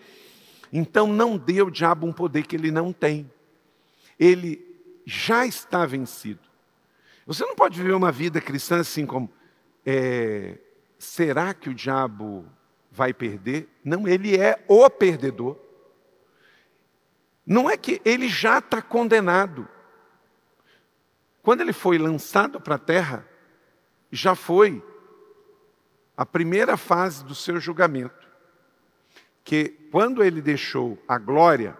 Então 0.72 1.06
não 1.06 1.36
dê 1.36 1.60
ao 1.60 1.70
diabo 1.70 2.06
um 2.06 2.12
poder 2.12 2.46
que 2.46 2.56
ele 2.56 2.70
não 2.70 2.92
tem. 2.92 3.30
Ele 4.18 4.64
já 5.06 5.46
está 5.46 5.86
vencido. 5.86 6.40
Você 7.26 7.44
não 7.44 7.54
pode 7.54 7.78
viver 7.78 7.94
uma 7.94 8.12
vida 8.12 8.40
cristã 8.40 8.80
assim 8.80 9.06
como: 9.06 9.30
é, 9.84 10.58
será 10.98 11.54
que 11.54 11.70
o 11.70 11.74
diabo 11.74 12.44
vai 12.98 13.14
perder. 13.14 13.68
Não, 13.84 14.08
ele 14.08 14.36
é 14.36 14.62
o 14.66 14.90
perdedor. 14.90 15.56
Não 17.46 17.70
é 17.70 17.76
que 17.76 18.02
ele 18.04 18.28
já 18.28 18.58
está 18.58 18.82
condenado. 18.82 19.68
Quando 21.48 21.62
ele 21.62 21.72
foi 21.72 21.96
lançado 21.96 22.60
para 22.60 22.74
a 22.74 22.78
terra, 22.78 23.26
já 24.12 24.34
foi 24.34 24.84
a 26.14 26.26
primeira 26.26 26.76
fase 26.76 27.24
do 27.24 27.34
seu 27.34 27.58
julgamento. 27.58 28.28
Que 29.42 29.70
quando 29.90 30.22
ele 30.22 30.42
deixou 30.42 31.02
a 31.08 31.16
glória, 31.16 31.74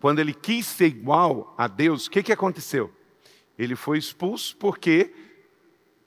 quando 0.00 0.18
ele 0.18 0.34
quis 0.34 0.66
ser 0.66 0.86
igual 0.86 1.54
a 1.56 1.68
Deus, 1.68 2.06
o 2.06 2.10
que, 2.10 2.24
que 2.24 2.32
aconteceu? 2.32 2.92
Ele 3.56 3.76
foi 3.76 3.98
expulso 3.98 4.56
porque 4.56 5.14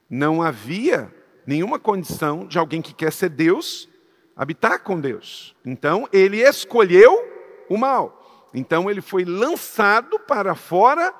não 0.09 0.41
havia 0.41 1.15
nenhuma 1.47 1.79
condição 1.79 2.45
de 2.45 2.59
alguém 2.59 2.81
que 2.81 2.93
quer 2.93 3.13
ser 3.13 3.29
Deus 3.29 3.87
habitar 4.35 4.83
com 4.83 4.99
Deus. 4.99 5.55
Então, 5.63 6.09
ele 6.11 6.41
escolheu 6.41 7.25
o 7.69 7.77
mal. 7.77 8.49
Então, 8.53 8.91
ele 8.91 8.99
foi 8.99 9.23
lançado 9.23 10.19
para 10.19 10.55
fora 10.55 11.13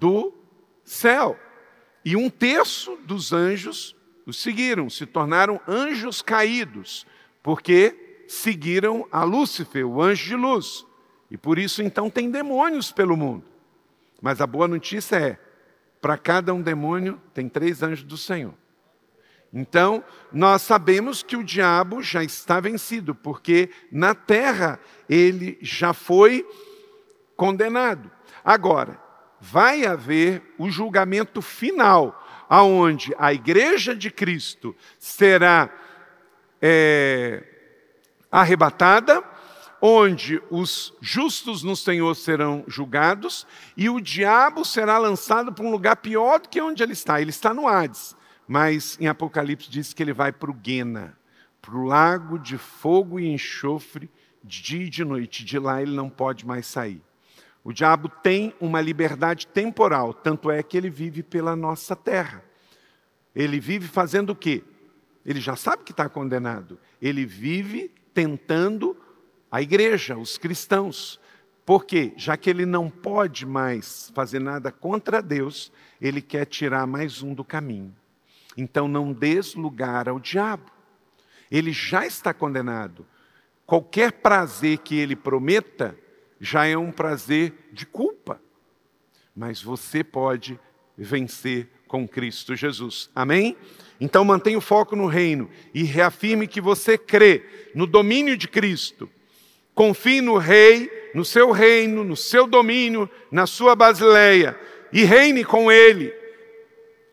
do 0.00 0.42
céu. 0.84 1.38
E 2.04 2.16
um 2.16 2.28
terço 2.28 2.96
dos 3.04 3.32
anjos 3.32 3.96
o 4.26 4.32
seguiram, 4.32 4.88
se 4.88 5.06
tornaram 5.06 5.60
anjos 5.66 6.22
caídos, 6.22 7.06
porque 7.42 8.24
seguiram 8.26 9.06
a 9.12 9.22
Lúcifer, 9.22 9.86
o 9.86 10.00
anjo 10.00 10.24
de 10.24 10.36
luz. 10.36 10.86
E 11.30 11.36
por 11.36 11.58
isso 11.58 11.82
então 11.82 12.08
tem 12.08 12.30
demônios 12.30 12.92
pelo 12.92 13.16
mundo. 13.16 13.44
Mas 14.20 14.40
a 14.40 14.46
boa 14.46 14.66
notícia 14.66 15.16
é: 15.16 15.38
para 16.00 16.16
cada 16.16 16.54
um 16.54 16.62
demônio 16.62 17.20
tem 17.32 17.48
três 17.48 17.82
anjos 17.82 18.04
do 18.04 18.16
Senhor. 18.16 18.54
Então, 19.52 20.02
nós 20.32 20.62
sabemos 20.62 21.22
que 21.22 21.36
o 21.36 21.44
diabo 21.44 22.02
já 22.02 22.24
está 22.24 22.58
vencido, 22.58 23.14
porque 23.14 23.70
na 23.90 24.12
terra 24.12 24.80
ele 25.08 25.56
já 25.62 25.92
foi 25.92 26.44
condenado. 27.36 28.10
Agora, 28.44 29.00
vai 29.44 29.84
haver 29.84 30.54
o 30.56 30.70
julgamento 30.70 31.42
final, 31.42 32.26
aonde 32.48 33.14
a 33.18 33.30
igreja 33.30 33.94
de 33.94 34.10
Cristo 34.10 34.74
será 34.98 35.70
é, 36.62 37.44
arrebatada, 38.32 39.22
onde 39.82 40.42
os 40.50 40.94
justos 40.98 41.62
no 41.62 41.76
Senhor 41.76 42.14
serão 42.14 42.64
julgados 42.66 43.46
e 43.76 43.90
o 43.90 44.00
diabo 44.00 44.64
será 44.64 44.96
lançado 44.96 45.52
para 45.52 45.64
um 45.64 45.70
lugar 45.70 45.96
pior 45.96 46.40
do 46.40 46.48
que 46.48 46.62
onde 46.62 46.82
ele 46.82 46.94
está. 46.94 47.20
Ele 47.20 47.28
está 47.28 47.52
no 47.52 47.68
Hades, 47.68 48.16
mas 48.48 48.96
em 48.98 49.08
Apocalipse 49.08 49.70
diz 49.70 49.92
que 49.92 50.02
ele 50.02 50.14
vai 50.14 50.32
para 50.32 50.50
o 50.50 50.54
Guena, 50.54 51.18
para 51.60 51.76
o 51.76 51.84
lago 51.84 52.38
de 52.38 52.56
fogo 52.56 53.20
e 53.20 53.26
enxofre, 53.26 54.10
de 54.42 54.62
dia 54.62 54.86
e 54.86 54.90
de 54.90 55.04
noite. 55.04 55.44
De 55.44 55.58
lá 55.58 55.82
ele 55.82 55.94
não 55.94 56.08
pode 56.08 56.46
mais 56.46 56.66
sair. 56.66 57.02
O 57.64 57.72
diabo 57.72 58.10
tem 58.10 58.54
uma 58.60 58.78
liberdade 58.78 59.46
temporal, 59.46 60.12
tanto 60.12 60.50
é 60.50 60.62
que 60.62 60.76
ele 60.76 60.90
vive 60.90 61.22
pela 61.22 61.56
nossa 61.56 61.96
terra. 61.96 62.44
Ele 63.34 63.58
vive 63.58 63.88
fazendo 63.88 64.30
o 64.30 64.36
quê? 64.36 64.62
Ele 65.24 65.40
já 65.40 65.56
sabe 65.56 65.82
que 65.82 65.90
está 65.90 66.06
condenado. 66.06 66.78
Ele 67.00 67.24
vive 67.24 67.90
tentando 68.12 68.94
a 69.50 69.62
igreja, 69.62 70.16
os 70.18 70.36
cristãos. 70.36 71.18
Por 71.64 71.86
quê? 71.86 72.12
Já 72.16 72.36
que 72.36 72.50
ele 72.50 72.66
não 72.66 72.90
pode 72.90 73.46
mais 73.46 74.12
fazer 74.14 74.40
nada 74.40 74.70
contra 74.70 75.22
Deus, 75.22 75.72
ele 75.98 76.20
quer 76.20 76.44
tirar 76.44 76.86
mais 76.86 77.22
um 77.22 77.32
do 77.32 77.42
caminho. 77.42 77.96
Então 78.56 78.86
não 78.86 79.10
des 79.10 79.54
lugar 79.54 80.06
ao 80.06 80.20
diabo. 80.20 80.70
Ele 81.50 81.72
já 81.72 82.06
está 82.06 82.34
condenado. 82.34 83.06
Qualquer 83.64 84.12
prazer 84.12 84.78
que 84.78 84.94
ele 84.94 85.16
prometa, 85.16 85.96
já 86.40 86.66
é 86.66 86.76
um 86.76 86.90
prazer 86.90 87.52
de 87.72 87.86
culpa. 87.86 88.40
Mas 89.34 89.62
você 89.62 90.04
pode 90.04 90.58
vencer 90.96 91.68
com 91.88 92.06
Cristo 92.06 92.54
Jesus. 92.54 93.10
Amém? 93.14 93.56
Então 94.00 94.24
mantenha 94.24 94.58
o 94.58 94.60
foco 94.60 94.96
no 94.96 95.06
reino 95.06 95.50
e 95.72 95.82
reafirme 95.82 96.46
que 96.46 96.60
você 96.60 96.98
crê 96.98 97.44
no 97.74 97.86
domínio 97.86 98.36
de 98.36 98.48
Cristo. 98.48 99.08
Confie 99.74 100.20
no 100.20 100.36
rei, 100.36 100.90
no 101.14 101.24
seu 101.24 101.50
reino, 101.50 102.04
no 102.04 102.16
seu 102.16 102.46
domínio, 102.46 103.10
na 103.30 103.46
sua 103.46 103.74
basileia 103.74 104.58
e 104.92 105.04
reine 105.04 105.44
com 105.44 105.70
ele. 105.70 106.14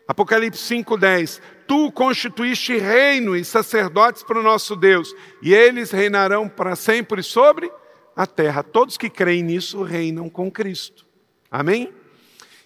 Apocalipse 0.06 0.62
5:10. 0.62 1.40
Tu 1.66 1.90
constituíste 1.92 2.76
reino 2.76 3.36
e 3.36 3.44
sacerdotes 3.44 4.22
para 4.22 4.38
o 4.38 4.42
nosso 4.42 4.76
Deus, 4.76 5.14
e 5.40 5.54
eles 5.54 5.90
reinarão 5.90 6.48
para 6.48 6.76
sempre 6.76 7.22
sobre 7.22 7.70
a 8.16 8.26
terra. 8.26 8.62
Todos 8.62 8.96
que 8.96 9.10
creem 9.10 9.42
nisso 9.42 9.82
reinam 9.82 10.28
com 10.28 10.50
Cristo. 10.50 11.06
Amém? 11.50 11.92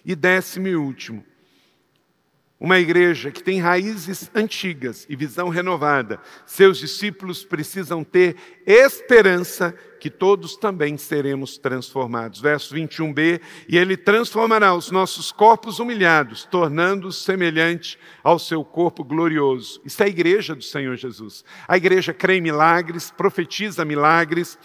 E 0.05 0.15
décimo 0.15 0.67
e 0.67 0.75
último. 0.75 1.23
Uma 2.59 2.79
igreja 2.79 3.29
que 3.29 3.43
tem 3.43 3.59
raízes 3.59 4.31
antigas 4.33 5.05
e 5.07 5.15
visão 5.15 5.47
renovada, 5.47 6.19
seus 6.43 6.79
discípulos 6.79 7.43
precisam 7.43 8.03
ter 8.03 8.35
esperança 8.65 9.75
que 9.99 10.09
todos 10.09 10.57
também 10.57 10.97
seremos 10.97 11.59
transformados. 11.59 12.41
Verso 12.41 12.73
21b: 12.73 13.39
E 13.69 13.77
ele 13.77 13.95
transformará 13.95 14.73
os 14.73 14.89
nossos 14.89 15.31
corpos 15.31 15.77
humilhados, 15.77 16.45
tornando-os 16.45 17.23
semelhante 17.23 17.99
ao 18.23 18.39
seu 18.39 18.65
corpo 18.65 19.03
glorioso. 19.03 19.79
Isso 19.85 20.01
é 20.01 20.07
a 20.07 20.09
igreja 20.09 20.55
do 20.55 20.63
Senhor 20.63 20.95
Jesus. 20.95 21.45
A 21.67 21.77
igreja 21.77 22.11
crê 22.11 22.37
em 22.37 22.41
milagres, 22.41 23.11
profetiza 23.11 23.85
milagres 23.85 24.57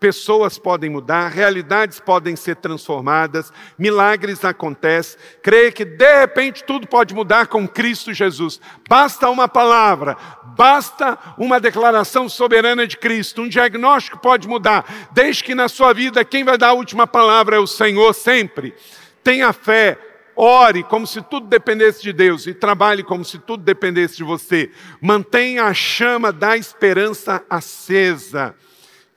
pessoas 0.00 0.58
podem 0.58 0.88
mudar, 0.88 1.28
realidades 1.28 2.00
podem 2.00 2.34
ser 2.34 2.56
transformadas, 2.56 3.52
milagres 3.78 4.42
acontecem. 4.44 5.20
Creia 5.42 5.70
que 5.70 5.84
de 5.84 6.20
repente 6.20 6.64
tudo 6.64 6.88
pode 6.88 7.14
mudar 7.14 7.48
com 7.48 7.68
Cristo 7.68 8.14
Jesus. 8.14 8.58
Basta 8.88 9.28
uma 9.28 9.46
palavra, 9.46 10.16
basta 10.56 11.18
uma 11.36 11.60
declaração 11.60 12.28
soberana 12.30 12.86
de 12.86 12.96
Cristo, 12.96 13.42
um 13.42 13.48
diagnóstico 13.48 14.18
pode 14.18 14.48
mudar, 14.48 15.10
desde 15.12 15.44
que 15.44 15.54
na 15.54 15.68
sua 15.68 15.92
vida 15.92 16.24
quem 16.24 16.42
vai 16.42 16.56
dar 16.56 16.68
a 16.68 16.72
última 16.72 17.06
palavra 17.06 17.56
é 17.56 17.58
o 17.58 17.66
Senhor 17.66 18.14
sempre. 18.14 18.74
Tenha 19.22 19.52
fé, 19.52 19.98
Ore 20.34 20.82
como 20.84 21.06
se 21.06 21.20
tudo 21.20 21.46
dependesse 21.48 22.00
de 22.02 22.14
Deus 22.14 22.46
e 22.46 22.54
trabalhe 22.54 23.02
como 23.02 23.22
se 23.22 23.38
tudo 23.38 23.62
dependesse 23.62 24.16
de 24.16 24.24
você. 24.24 24.70
Mantenha 24.98 25.64
a 25.64 25.74
chama 25.74 26.32
da 26.32 26.56
esperança 26.56 27.44
acesa. 27.50 28.54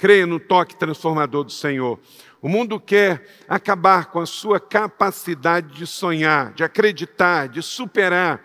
Creia 0.04 0.28
no 0.28 0.38
toque 0.38 0.76
transformador 0.76 1.46
do 1.46 1.52
Senhor. 1.54 1.98
O 2.42 2.50
mundo 2.50 2.78
quer 2.78 3.26
acabar 3.48 4.08
com 4.08 4.20
a 4.20 4.26
sua 4.26 4.60
capacidade 4.60 5.74
de 5.74 5.88
sonhar, 5.88 6.52
de 6.52 6.62
acreditar, 6.62 7.48
de 7.48 7.62
superar, 7.62 8.44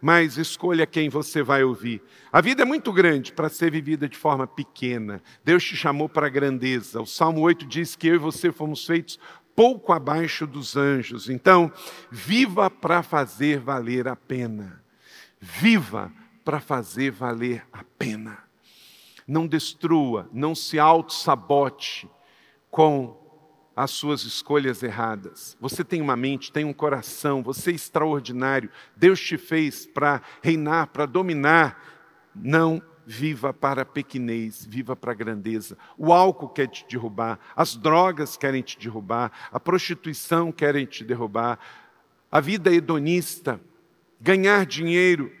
mas 0.00 0.38
escolha 0.38 0.86
quem 0.86 1.08
você 1.08 1.42
vai 1.42 1.64
ouvir. 1.64 2.00
A 2.32 2.40
vida 2.40 2.62
é 2.62 2.64
muito 2.64 2.92
grande 2.92 3.32
para 3.32 3.48
ser 3.48 3.72
vivida 3.72 4.08
de 4.08 4.16
forma 4.16 4.46
pequena. 4.46 5.20
Deus 5.44 5.64
te 5.64 5.74
chamou 5.74 6.08
para 6.08 6.28
a 6.28 6.30
grandeza. 6.30 7.02
O 7.02 7.06
Salmo 7.06 7.40
8 7.40 7.66
diz 7.66 7.96
que 7.96 8.06
eu 8.06 8.14
e 8.14 8.18
você 8.18 8.52
fomos 8.52 8.86
feitos 8.86 9.18
pouco 9.56 9.92
abaixo 9.92 10.46
dos 10.46 10.76
anjos. 10.76 11.28
Então, 11.28 11.72
viva 12.12 12.70
para 12.70 13.02
fazer 13.02 13.58
valer 13.58 14.06
a 14.06 14.14
pena. 14.14 14.80
Viva 15.40 16.12
para 16.44 16.60
fazer 16.60 17.10
valer 17.10 17.66
a 17.72 17.82
pena 17.98 18.51
não 19.26 19.46
destrua, 19.46 20.28
não 20.32 20.54
se 20.54 20.78
auto-sabote 20.78 22.08
com 22.70 23.20
as 23.74 23.90
suas 23.90 24.24
escolhas 24.24 24.82
erradas. 24.82 25.56
Você 25.60 25.82
tem 25.82 26.00
uma 26.00 26.16
mente, 26.16 26.52
tem 26.52 26.64
um 26.64 26.72
coração, 26.72 27.42
você 27.42 27.70
é 27.70 27.74
extraordinário. 27.74 28.70
Deus 28.96 29.20
te 29.20 29.38
fez 29.38 29.86
para 29.86 30.20
reinar, 30.42 30.88
para 30.88 31.06
dominar. 31.06 31.82
Não 32.34 32.82
viva 33.04 33.52
para 33.52 33.82
a 33.82 33.86
pequenez, 33.86 34.64
viva 34.64 34.94
para 34.94 35.12
a 35.12 35.14
grandeza. 35.14 35.76
O 35.96 36.12
álcool 36.12 36.48
quer 36.48 36.68
te 36.68 36.86
derrubar, 36.88 37.38
as 37.56 37.76
drogas 37.76 38.36
querem 38.36 38.62
te 38.62 38.78
derrubar, 38.78 39.32
a 39.50 39.58
prostituição 39.58 40.52
querem 40.52 40.86
te 40.86 41.04
derrubar, 41.04 41.58
a 42.30 42.40
vida 42.40 42.72
hedonista, 42.72 43.60
ganhar 44.20 44.64
dinheiro 44.64 45.32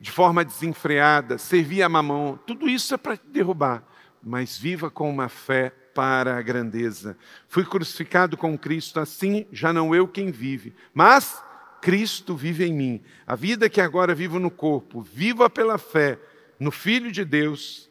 de 0.00 0.10
forma 0.10 0.44
desenfreada, 0.44 1.38
servir 1.38 1.82
a 1.82 1.88
mamão, 1.88 2.38
tudo 2.46 2.68
isso 2.68 2.94
é 2.94 2.96
para 2.96 3.16
te 3.16 3.26
derrubar. 3.28 3.82
Mas 4.22 4.58
viva 4.58 4.90
com 4.90 5.08
uma 5.08 5.28
fé 5.28 5.72
para 5.94 6.36
a 6.36 6.42
grandeza. 6.42 7.16
Fui 7.48 7.64
crucificado 7.64 8.36
com 8.36 8.58
Cristo, 8.58 9.00
assim 9.00 9.46
já 9.50 9.72
não 9.72 9.94
eu 9.94 10.06
quem 10.06 10.30
vive, 10.30 10.74
mas 10.92 11.42
Cristo 11.80 12.36
vive 12.36 12.66
em 12.66 12.74
mim. 12.74 13.02
A 13.26 13.34
vida 13.34 13.68
que 13.68 13.80
agora 13.80 14.14
vivo 14.14 14.38
no 14.38 14.50
corpo, 14.50 15.00
viva 15.00 15.48
pela 15.48 15.78
fé 15.78 16.18
no 16.58 16.70
Filho 16.70 17.12
de 17.12 17.24
Deus, 17.24 17.88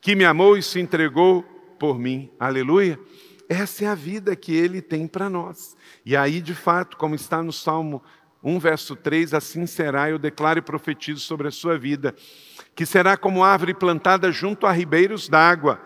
que 0.00 0.14
me 0.14 0.24
amou 0.24 0.56
e 0.56 0.62
se 0.62 0.80
entregou 0.80 1.42
por 1.78 1.98
mim. 1.98 2.30
Aleluia. 2.38 2.98
Essa 3.48 3.84
é 3.84 3.88
a 3.88 3.94
vida 3.94 4.34
que 4.34 4.54
ele 4.54 4.82
tem 4.82 5.06
para 5.06 5.30
nós. 5.30 5.76
E 6.04 6.16
aí, 6.16 6.40
de 6.40 6.54
fato, 6.54 6.96
como 6.96 7.14
está 7.14 7.42
no 7.42 7.52
Salmo 7.52 8.02
1 8.46 8.60
verso 8.60 8.94
3, 8.94 9.34
assim 9.34 9.66
será, 9.66 10.08
eu 10.08 10.20
declaro 10.20 10.60
e 10.60 10.62
profetizo 10.62 11.18
sobre 11.18 11.48
a 11.48 11.50
sua 11.50 11.76
vida, 11.76 12.14
que 12.76 12.86
será 12.86 13.16
como 13.16 13.42
árvore 13.42 13.74
plantada 13.74 14.30
junto 14.30 14.68
a 14.68 14.70
ribeiros 14.70 15.28
d'água, 15.28 15.80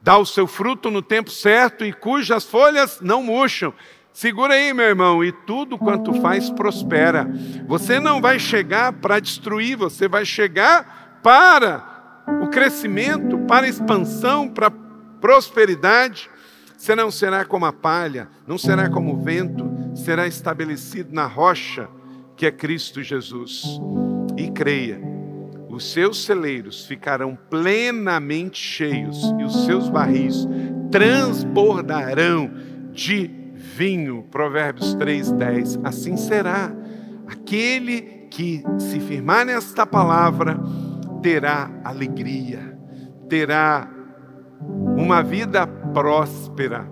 dá 0.00 0.16
o 0.16 0.24
seu 0.24 0.46
fruto 0.46 0.90
no 0.90 1.02
tempo 1.02 1.30
certo 1.30 1.84
e 1.84 1.92
cujas 1.92 2.46
folhas 2.46 3.02
não 3.02 3.22
murcham. 3.22 3.74
Segura 4.14 4.54
aí, 4.54 4.72
meu 4.72 4.86
irmão, 4.86 5.22
e 5.22 5.30
tudo 5.30 5.76
quanto 5.76 6.14
faz 6.22 6.48
prospera. 6.48 7.30
Você 7.66 8.00
não 8.00 8.18
vai 8.18 8.38
chegar 8.38 8.94
para 8.94 9.20
destruir, 9.20 9.76
você 9.76 10.08
vai 10.08 10.24
chegar 10.24 11.20
para 11.22 12.24
o 12.42 12.48
crescimento, 12.48 13.38
para 13.40 13.66
a 13.66 13.68
expansão, 13.68 14.48
para 14.48 14.68
a 14.68 14.72
prosperidade. 15.20 16.30
Você 16.78 16.94
não 16.94 17.10
será 17.10 17.44
como 17.44 17.66
a 17.66 17.72
palha, 17.74 18.26
não 18.46 18.56
será 18.56 18.88
como 18.88 19.12
o 19.12 19.22
vento, 19.22 19.69
será 19.94 20.26
estabelecido 20.26 21.12
na 21.12 21.26
rocha 21.26 21.88
que 22.36 22.46
é 22.46 22.50
Cristo 22.50 23.02
Jesus. 23.02 23.80
E 24.36 24.50
creia, 24.50 25.00
os 25.68 25.92
seus 25.92 26.24
celeiros 26.24 26.86
ficarão 26.86 27.38
plenamente 27.48 28.58
cheios 28.58 29.34
e 29.38 29.44
os 29.44 29.64
seus 29.66 29.88
barris 29.88 30.46
transbordarão 30.90 32.50
de 32.92 33.30
vinho. 33.54 34.26
Provérbios 34.30 34.94
3:10. 34.96 35.78
Assim 35.84 36.16
será. 36.16 36.72
Aquele 37.26 38.26
que 38.30 38.62
se 38.78 38.98
firmar 38.98 39.46
nesta 39.46 39.86
palavra 39.86 40.58
terá 41.22 41.70
alegria, 41.84 42.76
terá 43.28 43.88
uma 44.96 45.22
vida 45.22 45.66
próspera, 45.66 46.90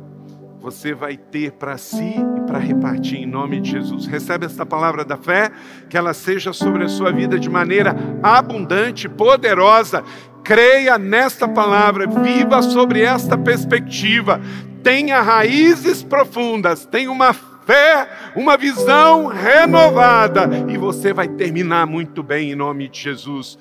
você 0.71 0.93
vai 0.93 1.17
ter 1.17 1.53
para 1.53 1.79
si 1.79 2.15
e 2.37 2.41
para 2.47 2.59
repartir 2.59 3.19
em 3.19 3.27
nome 3.27 3.59
de 3.59 3.71
Jesus. 3.71 4.05
Recebe 4.05 4.45
esta 4.45 4.67
palavra 4.67 5.03
da 5.03 5.17
fé, 5.17 5.51
que 5.89 5.97
ela 5.97 6.13
seja 6.13 6.53
sobre 6.53 6.85
a 6.85 6.89
sua 6.89 7.11
vida 7.11 7.39
de 7.39 7.49
maneira 7.49 7.97
abundante, 8.23 9.09
poderosa. 9.09 10.05
Creia 10.45 10.99
nesta 10.99 11.49
palavra, 11.49 12.07
viva 12.07 12.61
sobre 12.61 13.01
esta 13.01 13.39
perspectiva. 13.39 14.43
Tenha 14.83 15.23
raízes 15.23 16.03
profundas, 16.03 16.85
tenha 16.85 17.11
uma 17.11 17.33
fé, 17.33 18.07
uma 18.37 18.59
visão 18.59 19.27
renovada 19.27 20.51
e 20.69 20.77
você 20.77 21.15
vai 21.15 21.29
terminar 21.29 21.87
muito 21.87 22.23
bem 22.23 22.53
em 22.53 22.55
nome 22.55 22.89
de 22.89 23.01
Jesus. 23.01 23.59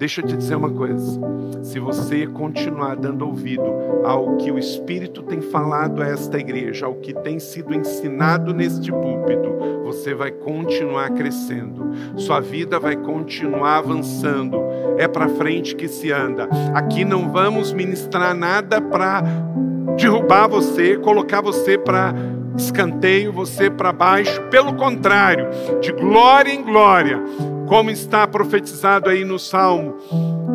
Deixa 0.00 0.22
eu 0.22 0.26
te 0.26 0.34
dizer 0.34 0.54
uma 0.54 0.70
coisa: 0.70 1.20
se 1.62 1.78
você 1.78 2.26
continuar 2.26 2.96
dando 2.96 3.26
ouvido 3.26 3.70
ao 4.02 4.38
que 4.38 4.50
o 4.50 4.58
Espírito 4.58 5.22
tem 5.22 5.42
falado 5.42 6.02
a 6.02 6.06
esta 6.06 6.38
igreja, 6.38 6.86
ao 6.86 6.94
que 6.94 7.12
tem 7.12 7.38
sido 7.38 7.74
ensinado 7.74 8.54
neste 8.54 8.90
púlpito, 8.90 9.50
você 9.84 10.14
vai 10.14 10.30
continuar 10.30 11.10
crescendo, 11.10 11.90
sua 12.16 12.40
vida 12.40 12.80
vai 12.80 12.96
continuar 12.96 13.76
avançando. 13.76 14.58
É 14.96 15.06
para 15.06 15.28
frente 15.28 15.76
que 15.76 15.86
se 15.86 16.10
anda. 16.10 16.48
Aqui 16.72 17.04
não 17.04 17.30
vamos 17.30 17.70
ministrar 17.70 18.34
nada 18.34 18.80
para 18.80 19.22
derrubar 19.98 20.48
você, 20.48 20.96
colocar 20.96 21.42
você 21.42 21.76
para 21.76 22.14
escanteio, 22.56 23.34
você 23.34 23.68
para 23.68 23.92
baixo. 23.92 24.40
Pelo 24.44 24.74
contrário, 24.76 25.46
de 25.82 25.92
glória 25.92 26.50
em 26.50 26.64
glória 26.64 27.22
como 27.70 27.88
está 27.88 28.26
profetizado 28.26 29.08
aí 29.08 29.24
no 29.24 29.38
Salmo 29.38 29.96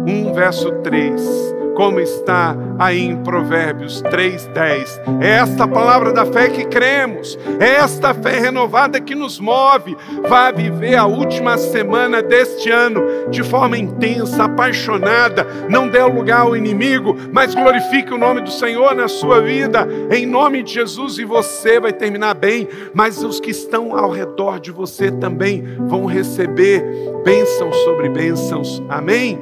1, 0.05 0.33
verso 0.33 0.69
3 0.83 1.64
como 1.75 1.99
está 1.99 2.55
aí 2.79 3.03
em 3.03 3.17
Provérbios 3.17 4.01
3:10. 4.03 5.01
É 5.21 5.31
esta 5.31 5.67
palavra 5.67 6.11
da 6.11 6.25
fé 6.25 6.49
que 6.49 6.65
cremos, 6.65 7.37
é 7.59 7.75
esta 7.75 8.13
fé 8.13 8.39
renovada 8.39 8.99
que 8.99 9.13
nos 9.13 9.39
move. 9.39 9.95
Vá 10.27 10.51
viver 10.51 10.95
a 10.95 11.05
última 11.05 11.57
semana 11.57 12.21
deste 12.21 12.69
ano 12.69 13.29
de 13.29 13.43
forma 13.43 13.77
intensa, 13.77 14.45
apaixonada. 14.45 15.45
Não 15.69 15.87
dê 15.87 16.01
lugar 16.03 16.41
ao 16.41 16.55
inimigo, 16.55 17.15
mas 17.31 17.53
glorifique 17.53 18.13
o 18.13 18.17
nome 18.17 18.41
do 18.41 18.51
Senhor 18.51 18.95
na 18.95 19.07
sua 19.07 19.41
vida, 19.41 19.87
em 20.11 20.25
nome 20.25 20.63
de 20.63 20.73
Jesus, 20.73 21.17
e 21.17 21.25
você 21.25 21.79
vai 21.79 21.91
terminar 21.91 22.33
bem. 22.33 22.67
Mas 22.93 23.23
os 23.23 23.39
que 23.39 23.51
estão 23.51 23.97
ao 23.97 24.09
redor 24.09 24.59
de 24.59 24.71
você 24.71 25.11
também 25.11 25.63
vão 25.87 26.05
receber 26.05 26.83
bênçãos 27.23 27.75
sobre 27.83 28.09
bênçãos. 28.09 28.81
Amém? 28.89 29.39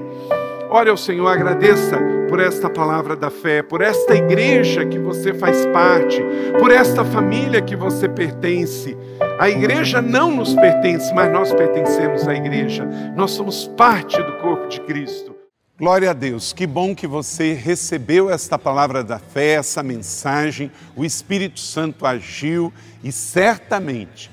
Ore 0.69 0.89
ao 0.89 0.97
Senhor, 0.97 1.27
agradeça 1.27 2.12
por 2.33 2.39
esta 2.39 2.67
palavra 2.67 3.15
da 3.15 3.29
fé, 3.29 3.61
por 3.61 3.79
esta 3.79 4.15
igreja 4.15 4.83
que 4.83 4.97
você 4.97 5.35
faz 5.35 5.67
parte, 5.67 6.19
por 6.57 6.71
esta 6.71 7.05
família 7.05 7.61
que 7.61 7.75
você 7.75 8.09
pertence. 8.09 8.97
A 9.37 9.47
igreja 9.51 10.01
não 10.01 10.35
nos 10.35 10.55
pertence, 10.55 11.13
mas 11.13 11.31
nós 11.31 11.53
pertencemos 11.53 12.27
à 12.27 12.33
igreja. 12.33 12.85
Nós 13.15 13.29
somos 13.29 13.67
parte 13.77 14.17
do 14.17 14.39
corpo 14.39 14.67
de 14.67 14.81
Cristo. 14.81 15.35
Glória 15.77 16.09
a 16.09 16.13
Deus, 16.13 16.53
que 16.53 16.65
bom 16.65 16.95
que 16.95 17.05
você 17.05 17.53
recebeu 17.53 18.31
esta 18.31 18.57
palavra 18.57 19.03
da 19.03 19.19
fé, 19.19 19.51
essa 19.51 19.83
mensagem. 19.83 20.71
O 20.95 21.05
Espírito 21.05 21.59
Santo 21.59 22.03
agiu 22.03 22.73
e 23.03 23.11
certamente 23.11 24.32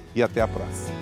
e 0.15 0.21
até 0.21 0.41
a 0.41 0.47
próxima. 0.47 1.01